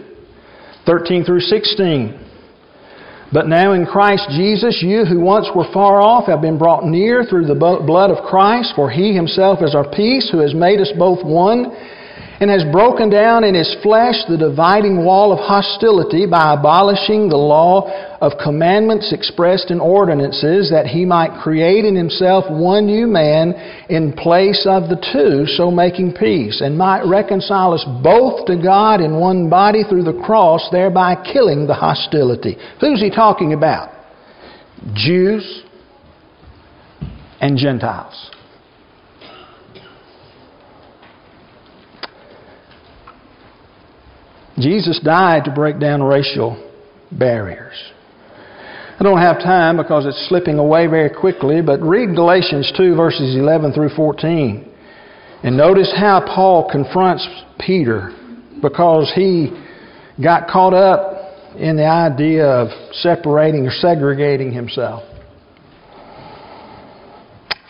13 0.88 1.26
through 1.26 1.42
16. 1.42 2.31
But 3.34 3.48
now 3.48 3.72
in 3.72 3.86
Christ 3.86 4.28
Jesus, 4.32 4.84
you 4.84 5.06
who 5.06 5.22
once 5.22 5.48
were 5.56 5.72
far 5.72 6.02
off 6.02 6.28
have 6.28 6.42
been 6.42 6.58
brought 6.58 6.86
near 6.86 7.24
through 7.24 7.46
the 7.46 7.56
blood 7.56 8.12
of 8.12 8.26
Christ, 8.26 8.74
for 8.76 8.90
he 8.90 9.16
himself 9.16 9.60
is 9.62 9.74
our 9.74 9.90
peace, 9.90 10.30
who 10.30 10.40
has 10.40 10.54
made 10.54 10.82
us 10.82 10.92
both 10.98 11.24
one 11.24 11.72
and 12.42 12.50
has 12.50 12.64
broken 12.72 13.08
down 13.08 13.44
in 13.44 13.54
his 13.54 13.78
flesh 13.84 14.16
the 14.28 14.36
dividing 14.36 15.06
wall 15.06 15.32
of 15.32 15.38
hostility 15.38 16.26
by 16.26 16.56
abolishing 16.58 17.30
the 17.30 17.38
law 17.38 17.86
of 18.20 18.32
commandments 18.44 19.14
expressed 19.14 19.70
in 19.70 19.80
ordinances, 19.80 20.72
that 20.72 20.88
he 20.88 21.06
might 21.06 21.40
create 21.44 21.86
in 21.86 21.96
himself 21.96 22.46
one 22.50 22.88
new 22.88 23.06
man 23.06 23.54
in 23.90 24.12
place 24.12 24.66
of 24.68 24.90
the 24.90 24.98
two, 25.14 25.46
so 25.46 25.70
making 25.70 26.14
peace, 26.14 26.62
and 26.62 26.76
might 26.76 27.04
reconcile 27.06 27.74
us 27.74 27.86
both 28.02 28.48
to 28.48 28.58
God 28.58 29.02
in 29.02 29.20
one 29.20 29.48
body 29.48 29.84
through 29.88 30.04
the 30.04 30.20
cross, 30.26 30.68
thereby 30.72 31.16
killing 31.32 31.68
the 31.68 31.76
hostility. 31.76 32.58
Who's 32.80 33.00
he 33.00 33.12
talking 33.12 33.54
about? 33.54 33.94
Jews 34.96 35.62
and 37.40 37.56
Gentiles. 37.56 38.32
Jesus 44.58 45.00
died 45.04 45.46
to 45.46 45.52
break 45.52 45.80
down 45.80 46.04
racial 46.04 46.70
barriers. 47.12 47.76
I 49.00 49.04
don't 49.04 49.20
have 49.20 49.40
time 49.40 49.78
because 49.78 50.06
it's 50.06 50.28
slipping 50.30 50.60
away 50.60 50.86
very 50.88 51.10
quickly, 51.10 51.62
but 51.62 51.82
read 51.82 52.16
Galatians 52.16 52.72
2, 52.78 52.96
verses 52.96 53.36
11 53.36 53.74
through 53.74 53.90
14. 53.96 54.72
And 55.44 55.58
notice 55.58 55.92
how 55.96 56.22
Paul 56.22 56.70
confronts 56.72 57.28
Peter 57.60 58.12
because 58.62 59.12
he 59.16 59.50
got 60.24 60.48
caught 60.48 60.74
up 60.74 61.58
in 61.58 61.78
the 61.78 61.86
idea 61.86 62.46
of 62.46 62.68
separating 62.94 63.66
or 63.66 63.72
segregating 63.72 64.52
himself. 64.52 65.04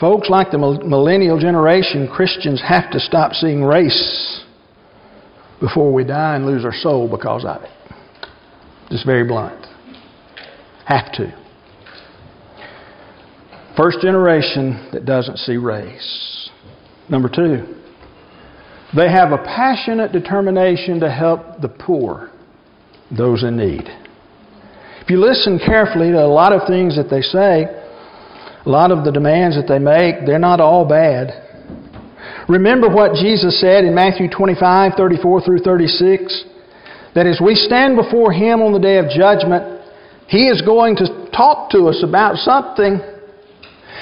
Folks, 0.01 0.29
like 0.29 0.51
the 0.51 0.57
millennial 0.57 1.39
generation, 1.39 2.09
Christians 2.11 2.61
have 2.67 2.91
to 2.91 2.99
stop 2.99 3.33
seeing 3.33 3.63
race 3.63 4.40
before 5.61 5.93
we 5.93 6.03
die 6.03 6.35
and 6.35 6.45
lose 6.45 6.65
our 6.65 6.73
soul 6.73 7.07
because 7.07 7.45
of 7.45 7.61
it. 7.61 7.69
Just 8.89 9.05
very 9.05 9.23
blunt. 9.23 9.65
Have 10.85 11.13
to. 11.13 11.37
First 13.77 13.99
generation 14.01 14.89
that 14.91 15.05
doesn't 15.05 15.37
see 15.37 15.55
race. 15.55 16.49
Number 17.07 17.29
two, 17.29 17.75
they 18.95 19.09
have 19.09 19.31
a 19.31 19.37
passionate 19.37 20.11
determination 20.11 20.99
to 20.99 21.09
help 21.09 21.61
the 21.61 21.69
poor, 21.69 22.31
those 23.15 23.43
in 23.43 23.55
need. 23.55 23.83
If 25.01 25.09
you 25.09 25.19
listen 25.19 25.59
carefully 25.65 26.11
to 26.11 26.21
a 26.21 26.27
lot 26.27 26.51
of 26.51 26.67
things 26.67 26.97
that 26.97 27.09
they 27.09 27.21
say, 27.21 27.63
a 28.65 28.69
lot 28.69 28.91
of 28.91 29.05
the 29.05 29.11
demands 29.11 29.55
that 29.55 29.67
they 29.67 29.79
make, 29.79 30.25
they're 30.25 30.37
not 30.37 30.59
all 30.59 30.85
bad. 30.85 31.50
Remember 32.49 32.89
what 32.89 33.13
Jesus 33.15 33.59
said 33.61 33.85
in 33.85 33.93
Matthew 33.93 34.29
25, 34.29 34.93
34 34.97 35.41
through 35.41 35.59
36? 35.59 36.45
That 37.13 37.27
as 37.27 37.39
we 37.43 37.55
stand 37.55 37.95
before 37.95 38.31
Him 38.31 38.61
on 38.61 38.73
the 38.73 38.79
day 38.79 38.97
of 38.97 39.09
judgment, 39.09 39.81
He 40.27 40.47
is 40.47 40.61
going 40.61 40.95
to 40.97 41.29
talk 41.35 41.69
to 41.71 41.87
us 41.87 42.03
about 42.03 42.37
something. 42.37 43.01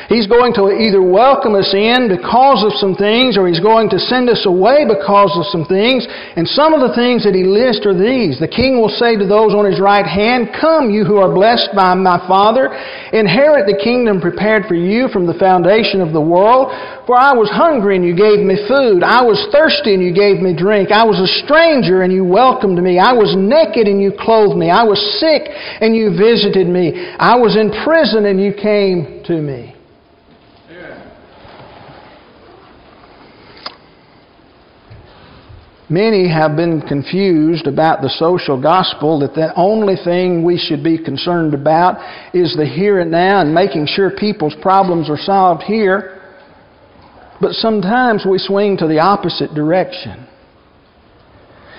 He's 0.09 0.25
going 0.25 0.57
to 0.57 0.73
either 0.73 1.05
welcome 1.05 1.53
us 1.53 1.69
in 1.69 2.09
because 2.09 2.65
of 2.65 2.73
some 2.81 2.97
things 2.97 3.37
or 3.37 3.45
He's 3.45 3.61
going 3.61 3.93
to 3.93 4.01
send 4.01 4.25
us 4.25 4.41
away 4.49 4.81
because 4.89 5.29
of 5.37 5.45
some 5.53 5.69
things. 5.69 6.09
And 6.09 6.49
some 6.49 6.73
of 6.73 6.81
the 6.81 6.97
things 6.97 7.21
that 7.29 7.37
He 7.37 7.45
lists 7.45 7.85
are 7.85 7.93
these. 7.93 8.41
The 8.41 8.49
King 8.49 8.81
will 8.81 8.89
say 8.89 9.13
to 9.21 9.29
those 9.29 9.53
on 9.53 9.69
His 9.69 9.77
right 9.77 10.09
hand, 10.09 10.49
Come, 10.57 10.89
you 10.89 11.05
who 11.05 11.21
are 11.21 11.29
blessed 11.29 11.77
by 11.77 11.93
my 11.93 12.17
Father, 12.25 12.73
inherit 13.13 13.69
the 13.69 13.77
kingdom 13.77 14.17
prepared 14.17 14.65
for 14.65 14.73
you 14.73 15.13
from 15.13 15.29
the 15.29 15.37
foundation 15.37 16.01
of 16.01 16.09
the 16.09 16.25
world. 16.25 16.73
For 17.05 17.13
I 17.13 17.37
was 17.37 17.53
hungry 17.53 17.93
and 17.93 18.01
you 18.01 18.17
gave 18.17 18.41
me 18.41 18.57
food. 18.65 19.05
I 19.05 19.21
was 19.21 19.37
thirsty 19.53 19.93
and 19.93 20.01
you 20.01 20.09
gave 20.09 20.41
me 20.41 20.57
drink. 20.57 20.89
I 20.89 21.05
was 21.05 21.21
a 21.21 21.29
stranger 21.45 22.01
and 22.01 22.09
you 22.09 22.25
welcomed 22.25 22.81
me. 22.81 22.97
I 22.97 23.13
was 23.13 23.37
naked 23.37 23.85
and 23.85 24.01
you 24.01 24.17
clothed 24.17 24.57
me. 24.57 24.73
I 24.73 24.81
was 24.81 24.97
sick 25.21 25.53
and 25.53 25.93
you 25.93 26.17
visited 26.17 26.65
me. 26.65 26.97
I 27.21 27.37
was 27.37 27.53
in 27.53 27.69
prison 27.85 28.25
and 28.25 28.41
you 28.41 28.57
came 28.57 29.21
to 29.29 29.37
me. 29.37 29.78
Many 35.91 36.29
have 36.29 36.55
been 36.55 36.81
confused 36.81 37.65
about 37.65 38.03
the 38.03 38.09
social 38.09 38.61
gospel 38.61 39.19
that 39.21 39.33
the 39.33 39.51
only 39.55 39.95
thing 39.95 40.43
we 40.43 40.55
should 40.55 40.83
be 40.83 41.03
concerned 41.03 41.55
about 41.55 41.97
is 42.31 42.55
the 42.55 42.65
here 42.65 42.99
and 42.99 43.09
now 43.09 43.41
and 43.41 43.55
making 43.55 43.87
sure 43.87 44.11
people's 44.11 44.53
problems 44.61 45.09
are 45.09 45.17
solved 45.17 45.63
here. 45.63 46.21
But 47.41 47.53
sometimes 47.53 48.23
we 48.29 48.37
swing 48.37 48.77
to 48.77 48.87
the 48.87 48.99
opposite 48.99 49.55
direction. 49.55 50.27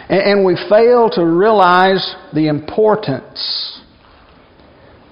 And 0.08 0.44
we 0.44 0.56
fail 0.68 1.08
to 1.10 1.24
realize 1.24 2.16
the 2.34 2.48
importance 2.48 3.80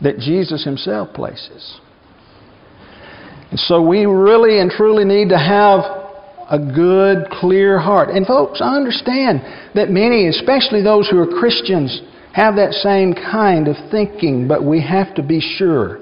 that 0.03 0.19
Jesus 0.19 0.65
Himself 0.65 1.15
places. 1.15 1.79
And 3.51 3.59
so 3.61 3.83
we 3.83 4.05
really 4.05 4.61
and 4.61 4.71
truly 4.71 5.05
need 5.05 5.31
to 5.31 5.39
have 5.39 5.81
a 6.51 6.59
good, 6.59 7.29
clear 7.31 7.79
heart. 7.79 8.11
And 8.11 8.27
folks, 8.27 8.61
I 8.63 8.77
understand 8.77 9.41
that 9.75 9.91
many, 9.91 10.29
especially 10.29 10.83
those 10.83 11.09
who 11.09 11.19
are 11.19 11.27
Christians, 11.27 12.01
have 12.33 12.57
that 12.57 12.73
same 12.73 13.15
kind 13.15 13.69
of 13.69 13.77
thinking, 13.91 14.49
but 14.49 14.65
we 14.65 14.81
have 14.81 15.15
to 15.17 15.23
be 15.23 15.41
sure 15.41 16.01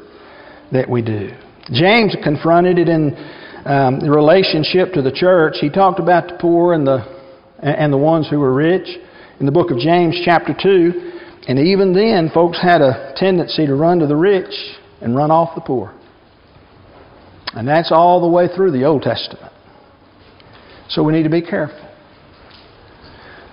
that 0.73 0.89
we 0.89 1.03
do. 1.03 1.31
James 1.73 2.17
confronted 2.23 2.79
it 2.79 2.89
in 2.89 3.17
um, 3.65 3.99
relationship 4.09 4.93
to 4.93 5.03
the 5.03 5.13
church. 5.13 5.57
He 5.61 5.71
talked 5.71 5.99
about 5.99 6.29
the 6.29 6.39
poor 6.41 6.75
and 6.75 6.87
the 6.87 7.17
and 7.63 7.91
the 7.93 7.99
ones 7.99 8.29
who 8.29 8.39
were 8.39 8.53
rich 8.53 8.87
in 9.41 9.47
the 9.47 9.53
book 9.53 9.71
of 9.71 9.79
James, 9.79 10.21
chapter 10.25 10.55
two. 10.55 11.13
And 11.49 11.59
even 11.59 11.95
then, 11.95 12.31
folks 12.33 12.61
had 12.61 12.83
a 12.83 13.15
tendency 13.17 13.67
to 13.67 13.75
run 13.75 14.01
to 14.01 14.07
the 14.07 14.17
rich 14.17 14.53
and 15.01 15.17
run 15.17 15.31
off 15.31 15.55
the 15.55 15.61
poor. 15.61 15.96
And 17.57 17.67
that's 17.67 17.91
all 17.91 18.21
the 18.21 18.29
way 18.29 18.49
through 18.55 18.73
the 18.73 18.85
Old 18.85 19.03
Testament. 19.03 19.53
So 20.91 21.03
we 21.03 21.15
need 21.15 21.23
to 21.23 21.31
be 21.31 21.41
careful. 21.43 21.83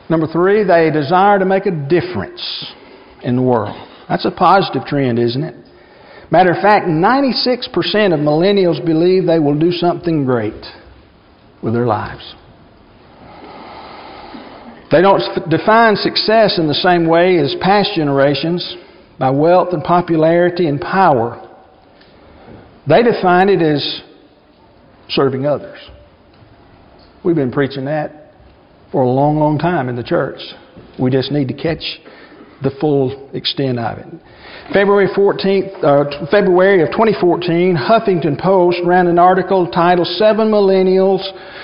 Number 0.10 0.28
three, 0.28 0.64
they 0.64 0.92
desire 0.92 1.40
to 1.40 1.46
make 1.46 1.66
a 1.66 1.72
difference 1.72 2.74
in 3.24 3.38
the 3.38 3.42
world. 3.42 3.76
That's 4.10 4.26
a 4.26 4.32
positive 4.32 4.86
trend, 4.86 5.18
isn't 5.20 5.44
it? 5.44 5.56
Matter 6.30 6.52
of 6.52 6.62
fact, 6.62 6.88
96% 6.88 7.68
of 8.14 8.20
millennials 8.20 8.86
believe 8.86 9.26
they 9.26 9.40
will 9.40 9.58
do 9.58 9.72
something 9.72 10.26
great 10.26 10.66
with 11.62 11.74
their 11.74 11.86
lives. 11.86 12.36
They 14.92 15.02
don't 15.02 15.22
define 15.50 15.96
success 15.96 16.60
in 16.60 16.68
the 16.68 16.74
same 16.74 17.08
way 17.08 17.38
as 17.38 17.56
past 17.62 17.92
generations 17.96 18.76
by 19.18 19.32
wealth 19.32 19.70
and 19.72 19.84
popularity 19.84 20.68
and 20.68 20.80
power. 20.80 21.53
They 22.88 23.02
define 23.02 23.50
it 23.50 23.62
as 23.62 24.02
serving 25.10 25.46
others. 25.46 25.80
We've 27.24 27.36
been 27.36 27.52
preaching 27.52 27.86
that 27.86 28.34
for 28.92 29.04
a 29.04 29.10
long, 29.10 29.38
long 29.38 29.58
time 29.58 29.88
in 29.88 29.96
the 29.96 30.04
church. 30.04 30.40
We 31.00 31.10
just 31.10 31.32
need 31.32 31.48
to 31.48 31.54
catch 31.54 31.84
the 32.62 32.72
full 32.80 33.30
extent 33.34 33.80
of 33.80 33.98
it. 34.00 34.08
February 34.74 35.08
14th, 35.16 35.84
uh, 35.84 36.28
February 36.32 36.82
of 36.84 36.90
2014, 36.92 37.76
Huffington 37.76 38.40
Post 38.40 38.80
ran 38.86 39.08
an 39.08 39.20
article 39.20 39.70
titled 39.70 40.08
Seven 40.08 40.50
Millennials 40.50 41.24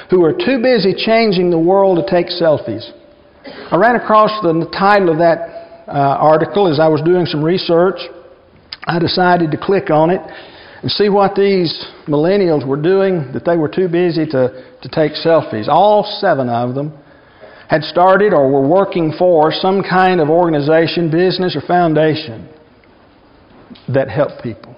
Who 0.10 0.23
Are 0.23 0.34
Too 0.34 0.60
Busy 0.62 0.93
Changing 0.95 1.49
the 1.49 1.60
World 1.60 2.03
to 2.03 2.12
Take 2.12 2.27
Selfies. 2.27 2.91
I 3.71 3.75
ran 3.77 3.95
across 3.95 4.32
the 4.41 4.67
title 4.77 5.10
of 5.10 5.19
that 5.19 5.84
uh, 5.88 5.91
article 5.91 6.71
as 6.71 6.79
I 6.79 6.88
was 6.88 7.01
doing 7.01 7.25
some 7.25 7.43
research. 7.43 7.99
I 8.86 8.99
decided 8.99 9.51
to 9.51 9.58
click 9.58 9.89
on 9.89 10.10
it 10.10 10.21
and 10.82 10.89
see 10.92 11.10
what 11.10 11.36
these 11.36 11.86
millennials 12.08 12.65
were 12.65 12.82
doing 12.82 13.32
that 13.34 13.44
they 13.46 13.58
were 13.58 13.68
too 13.68 13.88
busy 13.88 14.26
to, 14.26 14.74
to 14.82 14.89
take 14.89 15.12
selfies. 15.13 15.68
All 15.68 16.04
seven 16.20 16.48
of 16.50 16.76
them 16.76 16.98
had 17.70 17.84
started 17.84 18.34
or 18.34 18.50
were 18.52 18.68
working 18.68 19.13
for 19.18 19.52
some 19.52 19.84
kind 19.84 20.20
of 20.20 20.30
organization, 20.30 21.12
business, 21.12 21.56
or 21.56 21.62
foundation 21.68 22.50
that 23.94 24.10
helped 24.10 24.42
people. 24.42 24.76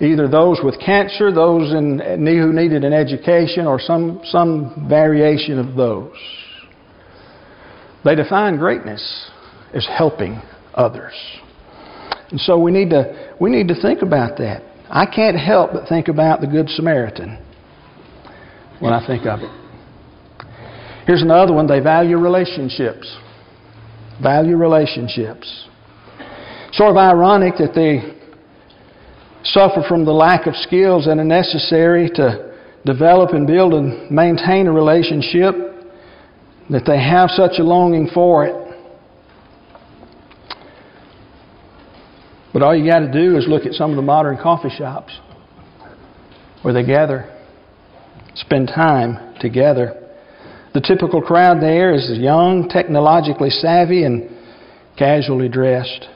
Either 0.00 0.28
those 0.28 0.60
with 0.62 0.78
cancer, 0.78 1.32
those 1.32 1.72
in, 1.72 1.98
who 1.98 2.52
needed 2.52 2.84
an 2.84 2.92
education, 2.92 3.66
or 3.66 3.80
some, 3.80 4.20
some 4.24 4.86
variation 4.88 5.58
of 5.58 5.74
those. 5.74 6.12
They 8.04 8.14
define 8.14 8.58
greatness 8.58 9.30
as 9.74 9.86
helping 9.86 10.40
others. 10.74 11.14
And 12.30 12.38
so 12.40 12.58
we 12.58 12.70
need 12.70 12.90
to, 12.90 13.25
we 13.40 13.50
need 13.50 13.68
to 13.68 13.80
think 13.80 14.02
about 14.02 14.38
that. 14.38 14.62
I 14.88 15.06
can't 15.06 15.38
help 15.38 15.72
but 15.72 15.88
think 15.88 16.08
about 16.08 16.40
the 16.40 16.46
Good 16.46 16.68
Samaritan 16.70 17.42
when 18.80 18.92
I 18.92 19.04
think 19.06 19.26
of 19.26 19.40
it. 19.40 19.50
Here's 21.06 21.22
another 21.22 21.52
one 21.52 21.66
they 21.66 21.80
value 21.80 22.18
relationships. 22.18 23.16
Value 24.22 24.56
relationships. 24.56 25.68
Sort 26.72 26.90
of 26.90 26.96
ironic 26.96 27.54
that 27.58 27.74
they 27.74 28.16
suffer 29.44 29.82
from 29.88 30.04
the 30.04 30.12
lack 30.12 30.46
of 30.46 30.54
skills 30.56 31.06
that 31.06 31.18
are 31.18 31.24
necessary 31.24 32.10
to 32.14 32.54
develop 32.84 33.30
and 33.30 33.46
build 33.46 33.74
and 33.74 34.10
maintain 34.10 34.66
a 34.66 34.72
relationship, 34.72 35.54
that 36.70 36.84
they 36.86 36.98
have 36.98 37.30
such 37.30 37.58
a 37.58 37.62
longing 37.62 38.08
for 38.12 38.46
it. 38.46 38.65
But 42.56 42.62
all 42.62 42.74
you 42.74 42.90
got 42.90 43.00
to 43.00 43.12
do 43.12 43.36
is 43.36 43.46
look 43.46 43.66
at 43.66 43.74
some 43.74 43.90
of 43.90 43.96
the 43.96 44.02
modern 44.02 44.38
coffee 44.38 44.70
shops 44.70 45.12
where 46.62 46.72
they 46.72 46.86
gather, 46.86 47.30
spend 48.34 48.68
time 48.68 49.34
together. 49.40 50.08
The 50.72 50.80
typical 50.80 51.20
crowd 51.20 51.60
there 51.60 51.92
is 51.92 52.10
young, 52.18 52.70
technologically 52.70 53.50
savvy, 53.50 54.04
and 54.04 54.34
casually 54.96 55.50
dressed. 55.50 56.08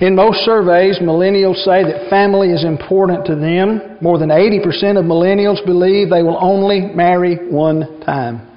In 0.00 0.14
most 0.14 0.44
surveys, 0.44 1.00
millennials 1.00 1.64
say 1.64 1.82
that 1.82 2.08
family 2.08 2.52
is 2.52 2.64
important 2.64 3.26
to 3.26 3.34
them. 3.34 3.98
More 4.00 4.18
than 4.18 4.28
80% 4.28 5.00
of 5.00 5.04
millennials 5.04 5.66
believe 5.66 6.10
they 6.10 6.22
will 6.22 6.38
only 6.40 6.82
marry 6.94 7.50
one 7.50 8.00
time. 8.02 8.48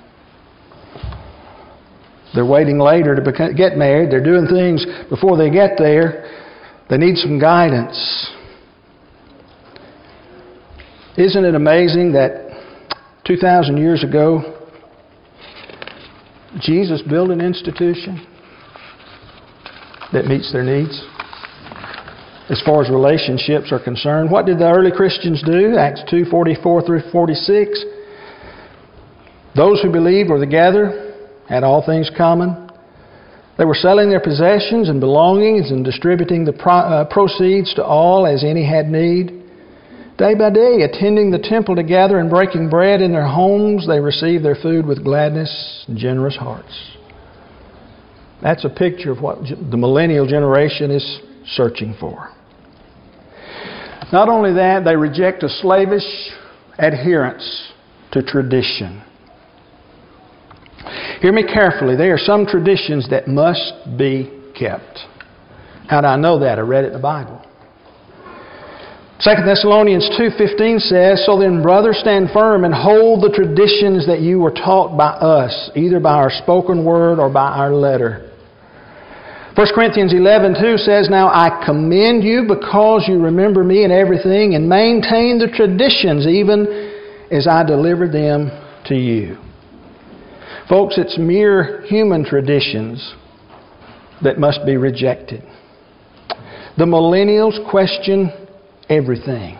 They're 2.35 2.45
waiting 2.45 2.77
later 2.77 3.15
to 3.15 3.53
get 3.57 3.77
married. 3.77 4.11
They're 4.11 4.23
doing 4.23 4.45
things 4.45 4.85
before 5.09 5.37
they 5.37 5.49
get 5.49 5.71
there 5.79 6.40
they 6.91 6.97
need 6.97 7.15
some 7.15 7.39
guidance. 7.39 8.29
Isn't 11.17 11.45
it 11.45 11.55
amazing 11.55 12.11
that 12.11 12.51
2,000 13.25 13.77
years 13.77 14.03
ago, 14.03 14.57
Jesus 16.59 17.01
built 17.01 17.29
an 17.29 17.39
institution 17.39 18.27
that 20.11 20.25
meets 20.25 20.51
their 20.51 20.63
needs? 20.63 21.01
As 22.49 22.61
far 22.65 22.83
as 22.83 22.89
relationships 22.89 23.71
are 23.71 23.81
concerned, 23.81 24.29
what 24.29 24.45
did 24.45 24.59
the 24.59 24.69
early 24.69 24.91
Christians 24.91 25.41
do? 25.45 25.77
Acts 25.77 26.03
2 26.09 26.25
44 26.25 26.81
through 26.85 27.09
46. 27.09 27.85
Those 29.55 29.81
who 29.81 29.89
believed 29.93 30.29
were 30.29 30.41
together, 30.41 31.13
had 31.47 31.63
all 31.63 31.85
things 31.85 32.11
common, 32.17 32.69
they 33.61 33.65
were 33.65 33.75
selling 33.75 34.09
their 34.09 34.19
possessions 34.19 34.89
and 34.89 34.99
belongings 34.99 35.69
and 35.69 35.85
distributing 35.85 36.43
the 36.43 36.51
pro- 36.51 36.73
uh, 36.73 37.05
proceeds 37.05 37.75
to 37.75 37.85
all 37.85 38.25
as 38.25 38.43
any 38.43 38.65
had 38.65 38.89
need. 38.89 39.27
Day 40.17 40.33
by 40.33 40.49
day, 40.49 40.81
attending 40.81 41.29
the 41.29 41.37
temple 41.37 41.75
together 41.75 42.17
and 42.17 42.27
breaking 42.27 42.71
bread 42.71 43.01
in 43.01 43.11
their 43.11 43.27
homes, 43.27 43.85
they 43.85 43.99
received 43.99 44.43
their 44.43 44.55
food 44.55 44.87
with 44.87 45.03
gladness 45.03 45.85
and 45.87 45.95
generous 45.95 46.35
hearts. 46.35 46.97
That's 48.41 48.65
a 48.65 48.69
picture 48.69 49.11
of 49.11 49.21
what 49.21 49.37
the 49.43 49.77
millennial 49.77 50.25
generation 50.25 50.89
is 50.89 51.19
searching 51.45 51.95
for. 51.99 52.29
Not 54.11 54.27
only 54.27 54.55
that, 54.55 54.85
they 54.85 54.95
reject 54.95 55.43
a 55.43 55.49
slavish 55.49 56.31
adherence 56.79 57.71
to 58.13 58.23
tradition. 58.23 59.03
Hear 61.21 61.31
me 61.31 61.43
carefully. 61.43 61.95
There 61.95 62.15
are 62.15 62.17
some 62.17 62.47
traditions 62.47 63.07
that 63.09 63.27
must 63.27 63.73
be 63.95 64.31
kept. 64.57 65.05
How 65.87 66.01
do 66.01 66.07
I 66.07 66.15
know 66.15 66.39
that? 66.39 66.57
I 66.57 66.61
read 66.61 66.83
it 66.83 66.87
in 66.87 66.93
the 66.93 66.99
Bible. 66.99 67.39
2 69.23 69.45
Thessalonians 69.45 70.09
2:15 70.17 70.79
says, 70.79 71.23
"So 71.23 71.37
then, 71.37 71.61
brothers, 71.61 71.99
stand 71.99 72.31
firm 72.31 72.65
and 72.65 72.73
hold 72.73 73.21
the 73.21 73.29
traditions 73.29 74.07
that 74.07 74.21
you 74.21 74.39
were 74.39 74.49
taught 74.49 74.97
by 74.97 75.09
us, 75.09 75.69
either 75.75 75.99
by 75.99 76.13
our 76.13 76.31
spoken 76.31 76.83
word 76.83 77.19
or 77.19 77.29
by 77.29 77.49
our 77.49 77.71
letter." 77.71 78.21
1 79.53 79.73
Corinthians 79.75 80.13
11:2 80.13 80.79
says, 80.79 81.07
"Now 81.07 81.29
I 81.31 81.51
commend 81.63 82.23
you 82.23 82.45
because 82.47 83.07
you 83.07 83.19
remember 83.19 83.63
me 83.63 83.83
in 83.83 83.91
everything 83.91 84.55
and 84.55 84.67
maintain 84.67 85.37
the 85.37 85.49
traditions 85.49 86.25
even 86.25 86.67
as 87.29 87.45
I 87.45 87.61
delivered 87.61 88.11
them 88.11 88.49
to 88.85 88.95
you." 88.95 89.37
Folks, 90.71 90.97
it's 90.97 91.17
mere 91.17 91.81
human 91.81 92.23
traditions 92.23 93.13
that 94.23 94.39
must 94.39 94.65
be 94.65 94.77
rejected. 94.77 95.43
The 96.77 96.85
millennials 96.85 97.69
question 97.69 98.31
everything. 98.87 99.57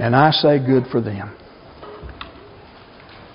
And 0.00 0.16
I 0.16 0.32
say 0.32 0.58
good 0.58 0.86
for 0.90 1.00
them. 1.00 1.36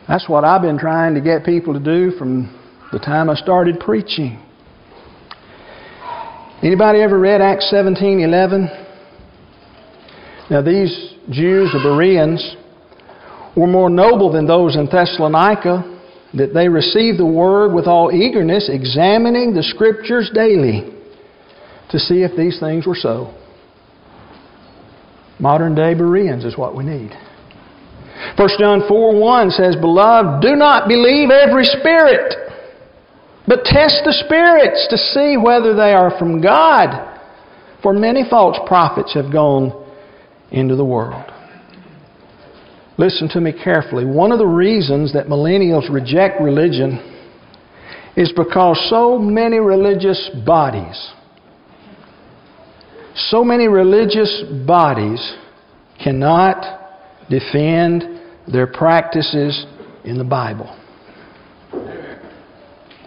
That's 0.09 0.27
what 0.27 0.43
I've 0.43 0.61
been 0.61 0.77
trying 0.77 1.13
to 1.13 1.21
get 1.21 1.45
people 1.45 1.73
to 1.73 1.79
do 1.79 2.11
from 2.17 2.53
the 2.91 2.99
time 2.99 3.29
I 3.29 3.35
started 3.35 3.79
preaching. 3.79 4.43
Anybody 6.61 6.99
ever 6.99 7.17
read 7.17 7.39
Acts 7.39 7.71
17:11? 7.71 8.67
Now 10.49 10.61
these 10.61 11.13
Jews, 11.29 11.71
the 11.71 11.79
Bereans, 11.81 12.57
were 13.55 13.67
more 13.67 13.89
noble 13.89 14.31
than 14.31 14.47
those 14.47 14.75
in 14.75 14.85
Thessalonica, 14.85 15.89
that 16.33 16.53
they 16.53 16.67
received 16.67 17.19
the 17.19 17.25
word 17.25 17.73
with 17.73 17.85
all 17.85 18.11
eagerness, 18.11 18.69
examining 18.71 19.53
the 19.53 19.63
scriptures 19.63 20.31
daily 20.33 20.91
to 21.89 21.99
see 21.99 22.23
if 22.23 22.35
these 22.35 22.59
things 22.59 22.87
were 22.87 22.95
so. 22.95 23.33
Modern 25.39 25.75
day 25.75 25.93
Bereans 25.93 26.45
is 26.45 26.57
what 26.57 26.75
we 26.75 26.83
need. 26.83 27.11
1 28.37 28.49
John 28.59 28.81
4 28.87 29.19
1 29.19 29.49
says, 29.51 29.75
Beloved, 29.75 30.41
do 30.41 30.55
not 30.55 30.87
believe 30.87 31.29
every 31.29 31.65
spirit, 31.65 32.33
but 33.47 33.65
test 33.65 34.01
the 34.05 34.23
spirits 34.25 34.87
to 34.89 34.97
see 34.97 35.37
whether 35.37 35.75
they 35.75 35.93
are 35.93 36.17
from 36.17 36.41
God. 36.41 37.11
For 37.83 37.93
many 37.93 38.23
false 38.27 38.57
prophets 38.65 39.13
have 39.13 39.31
gone 39.31 39.85
into 40.51 40.75
the 40.75 40.85
world. 40.85 41.32
Listen 42.97 43.27
to 43.29 43.41
me 43.41 43.51
carefully. 43.51 44.05
One 44.05 44.31
of 44.31 44.39
the 44.39 44.45
reasons 44.45 45.13
that 45.13 45.27
millennials 45.27 45.91
reject 45.91 46.39
religion 46.41 47.11
is 48.15 48.31
because 48.35 48.79
so 48.89 49.17
many 49.17 49.57
religious 49.57 50.29
bodies 50.45 51.13
so 53.15 53.43
many 53.43 53.67
religious 53.67 54.43
bodies 54.65 55.35
cannot 56.03 56.89
defend 57.29 58.21
their 58.51 58.67
practices 58.67 59.65
in 60.03 60.17
the 60.17 60.23
Bible. 60.23 60.75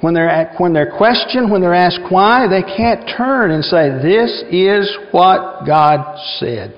When 0.00 0.14
they're, 0.14 0.54
when 0.58 0.72
they're 0.72 0.96
questioned, 0.96 1.50
when 1.50 1.60
they're 1.60 1.74
asked 1.74 2.00
why, 2.10 2.46
they 2.48 2.62
can't 2.62 3.10
turn 3.16 3.50
and 3.50 3.64
say, 3.64 3.88
This 4.02 4.44
is 4.50 4.96
what 5.10 5.66
God 5.66 6.18
said. 6.38 6.74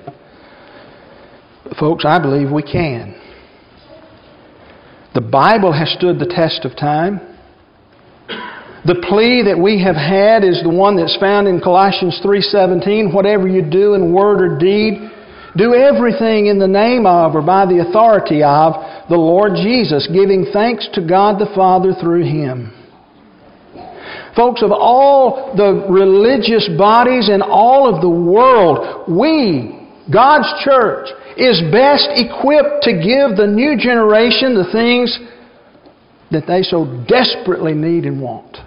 Folks, 1.76 2.04
I 2.04 2.18
believe 2.18 2.50
we 2.50 2.62
can. 2.62 3.14
The 5.14 5.20
Bible 5.20 5.72
has 5.72 5.90
stood 5.98 6.18
the 6.18 6.26
test 6.26 6.64
of 6.64 6.76
time. 6.76 7.20
The 8.86 9.04
plea 9.08 9.42
that 9.42 9.58
we 9.58 9.82
have 9.82 9.96
had 9.96 10.44
is 10.44 10.62
the 10.62 10.70
one 10.70 10.96
that's 10.96 11.16
found 11.16 11.48
in 11.48 11.60
Colossians 11.60 12.20
3:17, 12.22 13.12
whatever 13.12 13.48
you 13.48 13.62
do 13.62 13.94
in 13.94 14.12
word 14.12 14.40
or 14.40 14.56
deed, 14.58 15.10
do 15.56 15.74
everything 15.74 16.46
in 16.46 16.58
the 16.58 16.68
name 16.68 17.04
of 17.04 17.34
or 17.34 17.42
by 17.42 17.66
the 17.66 17.80
authority 17.80 18.42
of 18.42 18.74
the 19.08 19.16
Lord 19.16 19.56
Jesus, 19.56 20.06
giving 20.06 20.46
thanks 20.52 20.88
to 20.94 21.00
God 21.00 21.38
the 21.38 21.52
Father 21.54 21.92
through 21.94 22.22
him. 22.22 22.72
Folks, 24.36 24.62
of 24.62 24.70
all 24.70 25.54
the 25.56 25.84
religious 25.90 26.68
bodies 26.78 27.28
in 27.28 27.42
all 27.42 27.92
of 27.92 28.00
the 28.00 28.08
world, 28.08 29.08
we, 29.08 29.88
God's 30.12 30.48
church, 30.62 31.08
is 31.38 31.62
best 31.70 32.08
equipped 32.14 32.82
to 32.82 32.92
give 32.92 33.36
the 33.36 33.46
new 33.46 33.78
generation 33.78 34.54
the 34.54 34.68
things 34.72 35.18
that 36.30 36.46
they 36.46 36.62
so 36.62 36.84
desperately 37.08 37.74
need 37.74 38.04
and 38.04 38.20
want. 38.20 38.58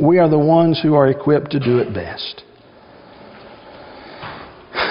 We 0.00 0.18
are 0.18 0.28
the 0.28 0.38
ones 0.38 0.80
who 0.82 0.94
are 0.94 1.08
equipped 1.08 1.50
to 1.52 1.60
do 1.60 1.78
it 1.78 1.92
best. 1.92 2.42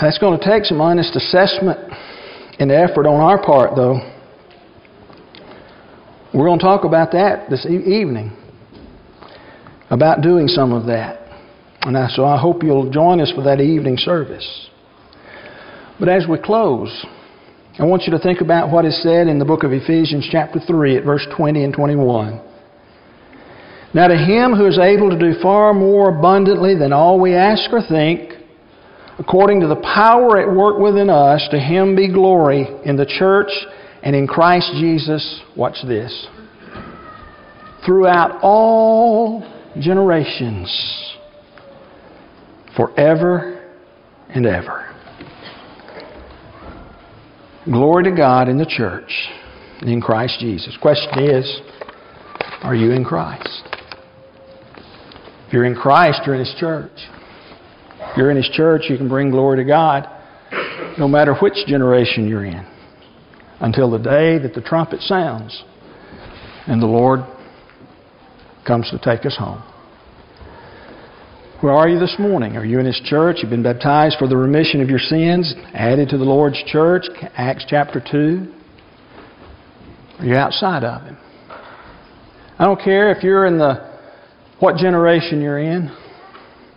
That's 0.01 0.17
going 0.19 0.39
to 0.39 0.45
take 0.45 0.65
some 0.65 0.79
honest 0.79 1.15
assessment 1.15 1.79
and 2.59 2.71
effort 2.71 3.07
on 3.07 3.19
our 3.19 3.43
part, 3.43 3.75
though. 3.75 3.99
We're 6.33 6.45
going 6.45 6.59
to 6.59 6.65
talk 6.65 6.83
about 6.83 7.11
that 7.11 7.49
this 7.49 7.65
evening, 7.65 8.31
about 9.89 10.21
doing 10.21 10.47
some 10.47 10.73
of 10.73 10.85
that. 10.87 11.21
And 11.81 11.97
so 12.11 12.23
I 12.23 12.39
hope 12.39 12.63
you'll 12.63 12.89
join 12.89 13.19
us 13.19 13.31
for 13.35 13.43
that 13.43 13.59
evening 13.59 13.97
service. 13.97 14.69
But 15.99 16.09
as 16.09 16.25
we 16.27 16.37
close, 16.39 17.05
I 17.79 17.85
want 17.85 18.03
you 18.03 18.11
to 18.11 18.19
think 18.19 18.41
about 18.41 18.71
what 18.71 18.85
is 18.85 19.01
said 19.03 19.27
in 19.27 19.39
the 19.39 19.45
book 19.45 19.63
of 19.63 19.71
Ephesians, 19.71 20.27
chapter 20.31 20.59
3, 20.59 20.97
at 20.97 21.03
verse 21.03 21.25
20 21.35 21.63
and 21.63 21.73
21. 21.73 22.41
Now, 23.93 24.07
to 24.07 24.15
him 24.15 24.53
who 24.53 24.65
is 24.65 24.79
able 24.79 25.11
to 25.11 25.19
do 25.19 25.39
far 25.41 25.73
more 25.73 26.17
abundantly 26.17 26.75
than 26.75 26.93
all 26.93 27.19
we 27.19 27.35
ask 27.35 27.71
or 27.71 27.81
think, 27.87 28.33
according 29.19 29.61
to 29.61 29.67
the 29.67 29.75
power 29.75 30.39
at 30.39 30.51
work 30.51 30.79
within 30.79 31.09
us, 31.11 31.47
to 31.51 31.59
him 31.59 31.95
be 31.95 32.11
glory 32.11 32.67
in 32.85 32.95
the 32.95 33.05
church 33.05 33.51
and 34.01 34.15
in 34.15 34.25
Christ 34.27 34.71
Jesus. 34.79 35.41
Watch 35.55 35.77
this. 35.87 36.27
Throughout 37.85 38.39
all 38.41 39.47
generations, 39.79 41.15
forever 42.75 43.71
and 44.29 44.45
ever. 44.45 44.92
Glory 47.65 48.03
to 48.03 48.11
God 48.11 48.49
in 48.49 48.57
the 48.57 48.65
church 48.65 49.29
in 49.83 50.01
Christ 50.01 50.37
Jesus. 50.39 50.77
Question 50.81 51.23
is, 51.23 51.61
are 52.61 52.75
you 52.75 52.91
in 52.91 53.05
Christ? 53.05 53.63
If 55.47 55.53
you're 55.53 55.63
in 55.63 55.75
Christ, 55.75 56.21
you're 56.25 56.35
in 56.35 56.41
His 56.41 56.53
church. 56.59 56.91
If 58.01 58.17
you're 58.17 58.31
in 58.31 58.37
His 58.37 58.49
church, 58.49 58.83
you 58.89 58.97
can 58.97 59.07
bring 59.07 59.31
glory 59.31 59.57
to 59.57 59.63
God 59.63 60.09
no 60.97 61.07
matter 61.07 61.35
which 61.35 61.53
generation 61.65 62.27
you're 62.27 62.45
in 62.45 62.67
until 63.61 63.89
the 63.89 63.97
day 63.97 64.39
that 64.39 64.53
the 64.53 64.61
trumpet 64.61 64.99
sounds 65.01 65.63
and 66.67 66.81
the 66.81 66.87
Lord 66.87 67.21
comes 68.67 68.89
to 68.91 68.99
take 68.99 69.25
us 69.25 69.37
home. 69.37 69.63
Where 71.63 71.71
are 71.71 71.87
you 71.87 71.97
this 71.97 72.15
morning? 72.19 72.57
Are 72.57 72.65
you 72.65 72.79
in 72.79 72.85
His 72.85 72.99
church? 73.05 73.37
You've 73.39 73.49
been 73.49 73.63
baptized 73.63 74.17
for 74.19 74.27
the 74.27 74.35
remission 74.35 74.81
of 74.81 74.89
your 74.89 74.99
sins, 74.99 75.55
added 75.73 76.09
to 76.09 76.17
the 76.17 76.25
Lord's 76.25 76.61
church, 76.67 77.05
Acts 77.37 77.63
chapter 77.69 78.03
2? 78.05 78.53
Are 80.19 80.25
you 80.25 80.35
outside 80.35 80.83
of 80.83 81.03
Him? 81.03 81.17
I 82.59 82.65
don't 82.65 82.81
care 82.81 83.13
if 83.15 83.23
you're 83.23 83.45
in 83.45 83.59
the 83.59 83.97
what 84.59 84.75
generation 84.75 85.39
you're 85.39 85.59
in. 85.59 85.87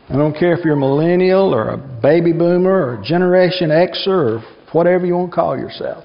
I 0.09 0.13
don't 0.13 0.39
care 0.39 0.57
if 0.57 0.65
you're 0.65 0.75
a 0.75 0.79
millennial 0.79 1.53
or 1.53 1.71
a 1.71 1.77
baby 1.77 2.33
boomer 2.33 2.91
or 2.91 3.03
Generation 3.05 3.71
Xer 3.71 4.07
or 4.07 4.45
whatever 4.71 5.05
you 5.05 5.17
want 5.17 5.33
to 5.33 5.35
call 5.35 5.59
yourself. 5.59 6.05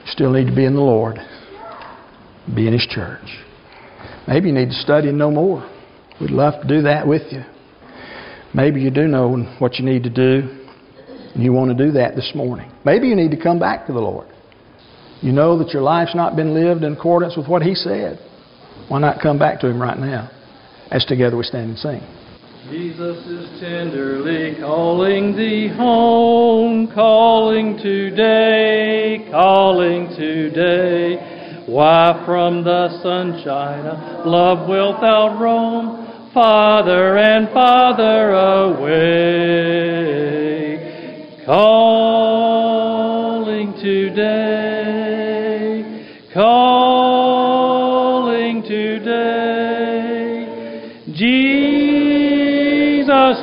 You 0.00 0.06
still 0.10 0.32
need 0.32 0.46
to 0.46 0.56
be 0.56 0.64
in 0.64 0.74
the 0.74 0.80
Lord, 0.80 1.16
be 2.52 2.66
in 2.66 2.72
His 2.72 2.88
church. 2.90 3.22
Maybe 4.26 4.48
you 4.48 4.52
need 4.52 4.70
to 4.70 4.80
study 4.82 5.12
know 5.12 5.30
more. 5.30 5.76
We'd 6.20 6.30
love 6.30 6.60
to 6.62 6.68
do 6.68 6.82
that 6.82 7.06
with 7.06 7.22
you. 7.30 7.42
Maybe 8.52 8.80
you 8.80 8.90
do 8.90 9.06
know 9.06 9.36
what 9.58 9.78
you 9.78 9.84
need 9.84 10.02
to 10.02 10.10
do, 10.10 10.66
and 11.34 11.42
you 11.42 11.52
want 11.52 11.76
to 11.76 11.86
do 11.86 11.92
that 11.92 12.16
this 12.16 12.32
morning. 12.34 12.70
Maybe 12.84 13.08
you 13.08 13.14
need 13.14 13.30
to 13.30 13.42
come 13.42 13.58
back 13.58 13.86
to 13.86 13.92
the 13.92 14.00
Lord. 14.00 14.28
You 15.22 15.32
know 15.32 15.58
that 15.58 15.70
your 15.70 15.82
life's 15.82 16.14
not 16.14 16.36
been 16.36 16.52
lived 16.54 16.82
in 16.82 16.94
accordance 16.94 17.36
with 17.36 17.46
what 17.46 17.62
He 17.62 17.74
said. 17.74 18.18
Why 18.88 18.98
not 18.98 19.20
come 19.22 19.38
back 19.38 19.60
to 19.60 19.68
Him 19.68 19.80
right 19.80 19.98
now 19.98 20.30
as 20.90 21.04
together 21.04 21.36
we 21.36 21.44
stand 21.44 21.70
and 21.70 21.78
sing? 21.78 22.00
Jesus 22.70 23.26
is 23.26 23.60
tenderly 23.60 24.56
calling 24.60 25.36
thee 25.36 25.68
home, 25.68 26.86
calling 26.92 27.78
today, 27.78 29.26
calling 29.30 30.08
today. 30.16 31.64
Why 31.66 32.22
from 32.26 32.64
the 32.64 33.00
sunshine 33.02 33.86
of 33.86 34.26
love 34.26 34.68
wilt 34.68 35.00
thou 35.00 35.38
roam, 35.40 35.99
farther 36.32 37.18
and 37.18 37.48
farther 37.50 38.30
away? 38.32 39.50
Calling 41.46 43.72
today, 43.80 45.24
calling 46.34 48.62
today. 48.62 49.30
Jesus 51.12 51.50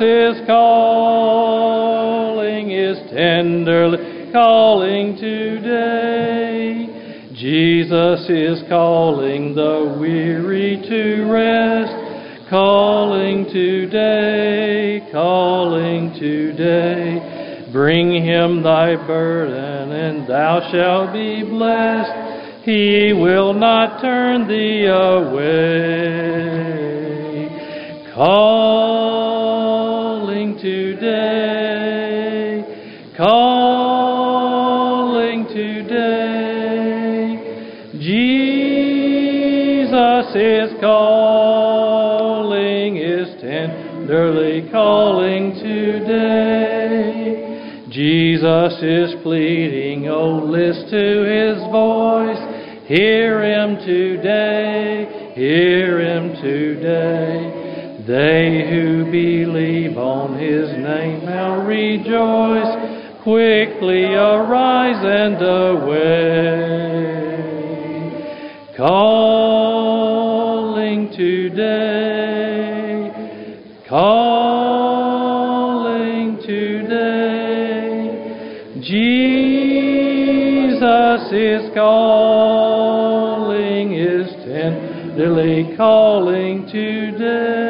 is 0.00 0.40
calling, 0.46 2.70
is 2.70 2.98
tenderly 3.10 4.32
calling 4.32 5.16
today. 5.16 6.86
Jesus 7.34 8.28
is 8.28 8.62
calling 8.68 9.54
the 9.54 9.96
weary 10.00 10.76
to 10.88 11.24
rest, 11.30 11.92
calling 12.48 13.44
today, 13.46 15.06
calling 15.12 16.12
today. 16.18 17.66
Bring 17.72 18.24
him 18.24 18.62
thy 18.62 18.96
burden, 18.96 19.92
and 19.92 20.26
thou 20.26 20.60
shalt 20.72 21.12
be 21.12 21.42
blessed. 21.42 22.64
He 22.64 23.12
will 23.12 23.52
not 23.52 24.00
turn 24.00 24.48
thee 24.48 24.86
away. 24.86 25.28
Calling 28.14 28.98
today, 30.58 31.04
calling 33.16 34.28
today. 35.48 36.28
Jesus 38.00 38.94
is 40.34 40.72
calling, 40.80 41.57
tenderly 44.08 44.70
calling 44.72 45.52
today. 45.52 47.04
Jesus 47.90 48.82
is 48.82 49.14
pleading, 49.22 50.08
oh, 50.08 50.38
list 50.44 50.88
to 50.90 51.24
his 51.28 51.58
voice. 51.70 52.38
Hear 52.86 53.42
him 53.42 53.76
today, 53.84 55.32
hear 55.34 56.00
him 56.00 56.32
today. 56.40 58.04
They 58.06 58.66
who 58.70 59.04
believe 59.10 59.98
on 59.98 60.38
his 60.38 60.70
name 60.70 61.26
now 61.26 61.60
rejoice. 61.66 63.22
Quickly 63.22 64.14
arise 64.14 65.04
and 65.04 65.42
away. 65.42 66.48
Calling 68.74 69.37
calling 85.78 86.66
today. 86.66 87.67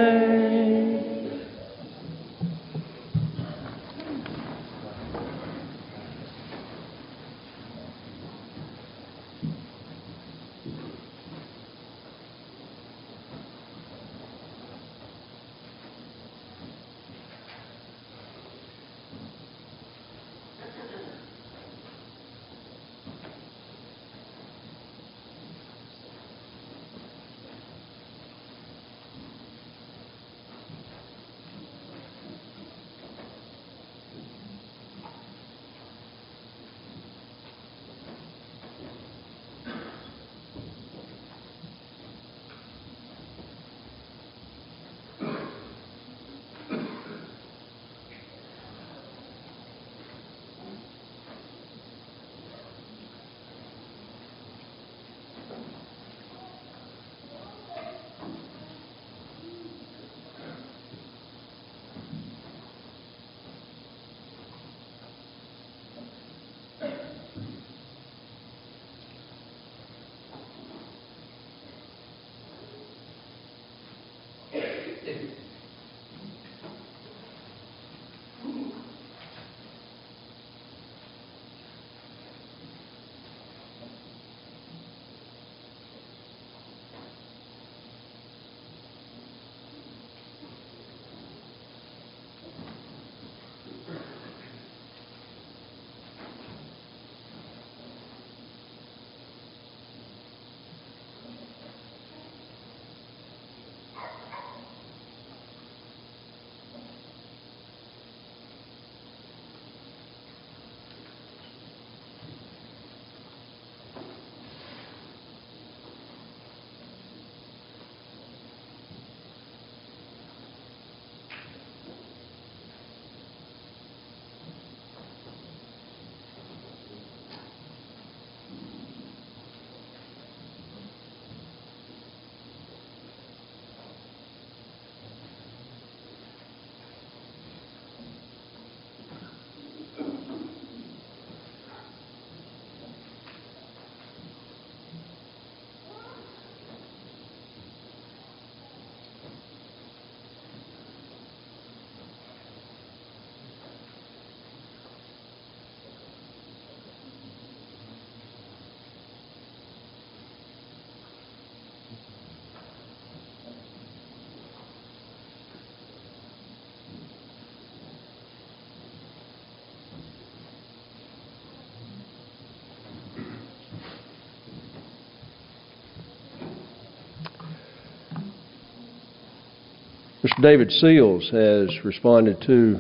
Mr. 180.28 180.42
David 180.42 180.70
Seals 180.72 181.30
has 181.30 181.84
responded 181.84 182.42
to 182.46 182.78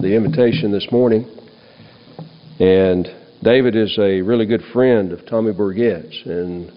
the 0.00 0.14
invitation 0.14 0.70
this 0.70 0.86
morning. 0.92 1.24
And 2.58 3.08
David 3.42 3.74
is 3.74 3.96
a 3.98 4.20
really 4.20 4.44
good 4.44 4.62
friend 4.72 5.12
of 5.12 5.24
Tommy 5.26 5.52
Burgett's. 5.52 6.20
And 6.26 6.70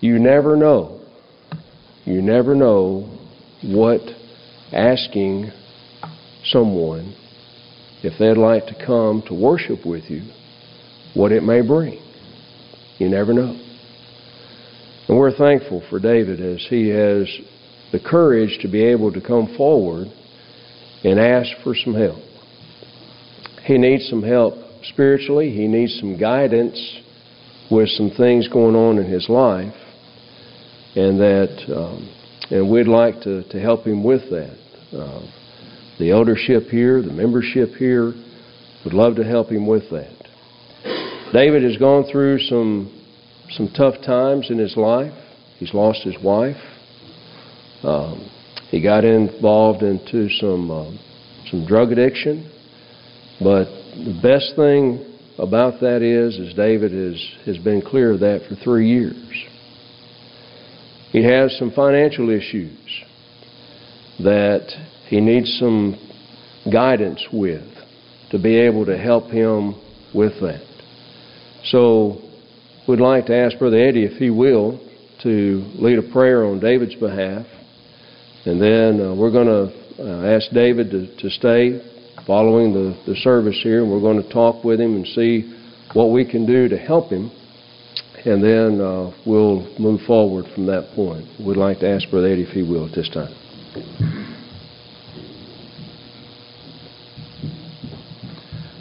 you 0.00 0.18
never 0.18 0.56
know, 0.56 1.02
you 2.04 2.20
never 2.20 2.56
know 2.56 3.16
what 3.62 4.00
asking 4.72 5.52
someone, 6.46 7.14
if 8.02 8.18
they'd 8.18 8.40
like 8.40 8.66
to 8.66 8.86
come 8.86 9.22
to 9.28 9.34
worship 9.34 9.86
with 9.86 10.04
you, 10.08 10.22
what 11.14 11.30
it 11.30 11.44
may 11.44 11.60
bring. 11.60 12.00
You 12.98 13.08
never 13.08 13.32
know. 13.32 13.56
And 15.06 15.16
we're 15.16 15.36
thankful 15.36 15.84
for 15.88 16.00
David 16.00 16.40
as 16.40 16.66
he 16.68 16.88
has 16.88 17.28
the 17.92 18.00
courage 18.00 18.58
to 18.62 18.68
be 18.68 18.84
able 18.84 19.12
to 19.12 19.20
come 19.20 19.54
forward 19.56 20.08
and 21.04 21.18
ask 21.18 21.50
for 21.62 21.74
some 21.74 21.94
help. 21.94 22.18
He 23.64 23.78
needs 23.78 24.08
some 24.08 24.22
help 24.22 24.54
spiritually. 24.84 25.50
He 25.50 25.66
needs 25.66 25.98
some 26.00 26.18
guidance 26.18 27.00
with 27.70 27.88
some 27.90 28.10
things 28.16 28.48
going 28.48 28.74
on 28.74 28.98
in 28.98 29.04
his 29.04 29.28
life, 29.28 29.74
and 30.96 31.20
that, 31.20 31.74
um, 31.74 32.14
and 32.50 32.70
we'd 32.70 32.88
like 32.88 33.20
to, 33.22 33.46
to 33.50 33.60
help 33.60 33.84
him 33.84 34.02
with 34.02 34.22
that. 34.30 34.56
Uh, 34.92 35.20
the 35.98 36.10
eldership 36.10 36.64
here, 36.64 37.02
the 37.02 37.12
membership 37.12 37.70
here, 37.70 38.14
would 38.84 38.94
love 38.94 39.16
to 39.16 39.24
help 39.24 39.48
him 39.48 39.66
with 39.66 39.90
that. 39.90 40.14
David 41.32 41.62
has 41.62 41.76
gone 41.76 42.04
through 42.10 42.38
some 42.38 42.94
some 43.50 43.68
tough 43.76 43.94
times 44.04 44.50
in 44.50 44.58
his 44.58 44.76
life. 44.76 45.12
He's 45.58 45.74
lost 45.74 46.02
his 46.02 46.16
wife. 46.22 46.56
Um, 47.82 48.30
he 48.70 48.82
got 48.82 49.04
involved 49.04 49.82
into 49.82 50.28
some 50.30 50.70
um, 50.70 50.98
some 51.50 51.66
drug 51.66 51.92
addiction, 51.92 52.50
but 53.40 53.66
the 53.94 54.18
best 54.22 54.54
thing 54.56 55.04
about 55.38 55.80
that 55.80 56.02
is, 56.02 56.36
is 56.36 56.54
David 56.54 56.92
has 56.92 57.24
has 57.46 57.58
been 57.58 57.80
clear 57.80 58.12
of 58.12 58.20
that 58.20 58.42
for 58.48 58.56
three 58.56 58.88
years. 58.88 59.44
He 61.12 61.24
has 61.24 61.56
some 61.58 61.70
financial 61.70 62.28
issues 62.28 62.78
that 64.18 64.68
he 65.06 65.20
needs 65.20 65.56
some 65.58 65.96
guidance 66.70 67.24
with 67.32 67.64
to 68.30 68.38
be 68.38 68.58
able 68.58 68.84
to 68.84 68.98
help 68.98 69.30
him 69.30 69.74
with 70.14 70.32
that. 70.42 70.66
So, 71.64 72.20
we'd 72.86 73.00
like 73.00 73.26
to 73.26 73.36
ask 73.36 73.58
Brother 73.58 73.78
Eddie, 73.78 74.04
if 74.04 74.18
he 74.18 74.30
will, 74.30 74.78
to 75.22 75.64
lead 75.76 75.98
a 75.98 76.12
prayer 76.12 76.44
on 76.44 76.60
David's 76.60 76.94
behalf. 76.94 77.46
And 78.46 78.60
then 78.60 79.00
uh, 79.00 79.14
we're 79.14 79.32
going 79.32 79.46
to 79.46 80.02
uh, 80.02 80.36
ask 80.36 80.50
David 80.52 80.90
to, 80.90 81.16
to 81.16 81.30
stay 81.30 81.80
following 82.26 82.72
the, 82.72 83.00
the 83.06 83.16
service 83.16 83.58
here, 83.62 83.82
and 83.82 83.90
we're 83.90 84.00
going 84.00 84.22
to 84.22 84.28
talk 84.32 84.64
with 84.64 84.80
him 84.80 84.96
and 84.96 85.06
see 85.06 85.54
what 85.94 86.12
we 86.12 86.28
can 86.30 86.46
do 86.46 86.68
to 86.68 86.76
help 86.76 87.10
him. 87.10 87.30
And 88.24 88.42
then 88.42 88.80
uh, 88.80 89.12
we'll 89.26 89.66
move 89.78 90.00
forward 90.06 90.46
from 90.54 90.66
that 90.66 90.92
point. 90.94 91.26
We'd 91.40 91.56
like 91.56 91.80
to 91.80 91.88
ask 91.88 92.10
Brother 92.10 92.28
Eddie 92.28 92.42
if 92.42 92.50
he 92.50 92.62
will 92.62 92.86
at 92.86 92.94
this 92.94 93.08
time. 93.08 93.34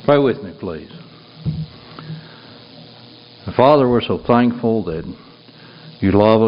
Pray 0.06 0.18
with 0.18 0.42
me, 0.42 0.54
please. 0.60 0.92
Father, 3.56 3.90
we're 3.90 4.02
so 4.02 4.22
thankful 4.26 4.84
that 4.86 5.04
you 6.00 6.12
love 6.12 6.42
us. 6.42 6.46